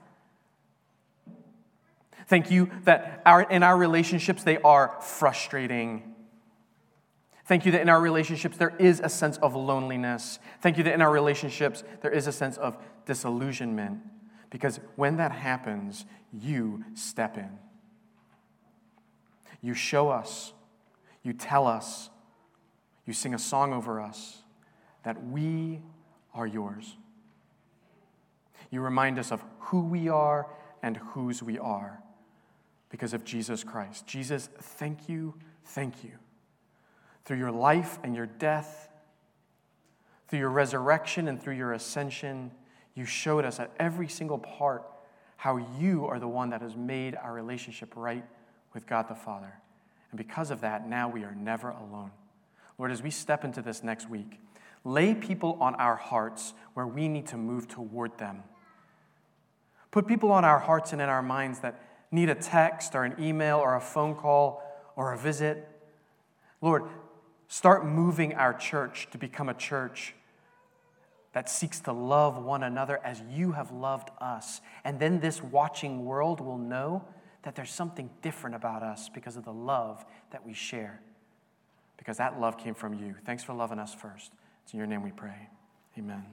Thank 2.26 2.50
you 2.50 2.70
that 2.84 3.22
our, 3.26 3.42
in 3.42 3.62
our 3.62 3.76
relationships 3.76 4.44
they 4.44 4.58
are 4.58 4.96
frustrating. 5.00 6.11
Thank 7.44 7.66
you 7.66 7.72
that 7.72 7.80
in 7.80 7.88
our 7.88 8.00
relationships 8.00 8.56
there 8.56 8.74
is 8.78 9.00
a 9.00 9.08
sense 9.08 9.36
of 9.38 9.54
loneliness. 9.54 10.38
Thank 10.60 10.78
you 10.78 10.84
that 10.84 10.94
in 10.94 11.02
our 11.02 11.10
relationships 11.10 11.82
there 12.00 12.10
is 12.10 12.26
a 12.26 12.32
sense 12.32 12.56
of 12.56 12.76
disillusionment. 13.04 14.00
Because 14.50 14.80
when 14.96 15.16
that 15.16 15.32
happens, 15.32 16.04
you 16.32 16.84
step 16.94 17.36
in. 17.36 17.58
You 19.60 19.74
show 19.74 20.10
us, 20.10 20.52
you 21.22 21.32
tell 21.32 21.66
us, 21.66 22.10
you 23.06 23.12
sing 23.12 23.34
a 23.34 23.38
song 23.38 23.72
over 23.72 24.00
us 24.00 24.42
that 25.02 25.24
we 25.26 25.80
are 26.34 26.46
yours. 26.46 26.96
You 28.70 28.80
remind 28.80 29.18
us 29.18 29.32
of 29.32 29.44
who 29.58 29.82
we 29.82 30.08
are 30.08 30.46
and 30.82 30.96
whose 30.96 31.42
we 31.42 31.58
are 31.58 32.02
because 32.88 33.14
of 33.14 33.24
Jesus 33.24 33.64
Christ. 33.64 34.06
Jesus, 34.06 34.48
thank 34.58 35.08
you, 35.08 35.34
thank 35.64 36.04
you. 36.04 36.12
Through 37.24 37.38
your 37.38 37.52
life 37.52 37.98
and 38.02 38.14
your 38.14 38.26
death, 38.26 38.88
through 40.28 40.40
your 40.40 40.50
resurrection 40.50 41.28
and 41.28 41.40
through 41.40 41.54
your 41.54 41.72
ascension, 41.72 42.50
you 42.94 43.04
showed 43.04 43.44
us 43.44 43.60
at 43.60 43.70
every 43.78 44.08
single 44.08 44.38
part 44.38 44.84
how 45.36 45.56
you 45.78 46.06
are 46.06 46.18
the 46.18 46.28
one 46.28 46.50
that 46.50 46.62
has 46.62 46.76
made 46.76 47.14
our 47.16 47.32
relationship 47.32 47.94
right 47.96 48.24
with 48.74 48.86
God 48.86 49.08
the 49.08 49.14
Father. 49.14 49.52
And 50.10 50.18
because 50.18 50.50
of 50.50 50.60
that, 50.60 50.88
now 50.88 51.08
we 51.08 51.24
are 51.24 51.34
never 51.34 51.70
alone. 51.70 52.10
Lord, 52.78 52.90
as 52.90 53.02
we 53.02 53.10
step 53.10 53.44
into 53.44 53.62
this 53.62 53.82
next 53.82 54.08
week, 54.08 54.40
lay 54.84 55.14
people 55.14 55.58
on 55.60 55.74
our 55.76 55.96
hearts 55.96 56.54
where 56.74 56.86
we 56.86 57.08
need 57.08 57.26
to 57.28 57.36
move 57.36 57.68
toward 57.68 58.18
them 58.18 58.44
Put 59.92 60.06
people 60.06 60.32
on 60.32 60.44
our 60.44 60.58
hearts 60.58 60.92
and 60.92 61.00
in 61.00 61.08
our 61.08 61.22
minds 61.22 61.60
that 61.60 61.80
need 62.10 62.30
a 62.30 62.34
text 62.34 62.94
or 62.94 63.04
an 63.04 63.14
email 63.22 63.58
or 63.58 63.76
a 63.76 63.80
phone 63.80 64.16
call 64.16 64.62
or 64.96 65.12
a 65.12 65.18
visit. 65.18 65.68
Lord, 66.62 66.84
start 67.52 67.84
moving 67.84 68.32
our 68.32 68.54
church 68.54 69.08
to 69.10 69.18
become 69.18 69.50
a 69.50 69.54
church 69.54 70.14
that 71.34 71.50
seeks 71.50 71.80
to 71.80 71.92
love 71.92 72.42
one 72.42 72.62
another 72.62 72.98
as 73.04 73.22
you 73.30 73.52
have 73.52 73.70
loved 73.70 74.08
us. 74.22 74.62
And 74.84 74.98
then 74.98 75.20
this 75.20 75.42
watching 75.42 76.06
world 76.06 76.40
will 76.40 76.56
know 76.56 77.04
that 77.42 77.54
there's 77.54 77.70
something 77.70 78.08
different 78.22 78.56
about 78.56 78.82
us 78.82 79.10
because 79.10 79.36
of 79.36 79.44
the 79.44 79.52
love 79.52 80.02
that 80.30 80.46
we 80.46 80.54
share. 80.54 81.02
Because 81.98 82.16
that 82.16 82.40
love 82.40 82.56
came 82.56 82.74
from 82.74 82.94
you. 82.94 83.16
Thanks 83.26 83.44
for 83.44 83.52
loving 83.52 83.78
us 83.78 83.92
first. 83.92 84.32
It's 84.64 84.72
in 84.72 84.78
your 84.78 84.86
name 84.86 85.02
we 85.02 85.12
pray. 85.12 85.50
Amen. 85.98 86.24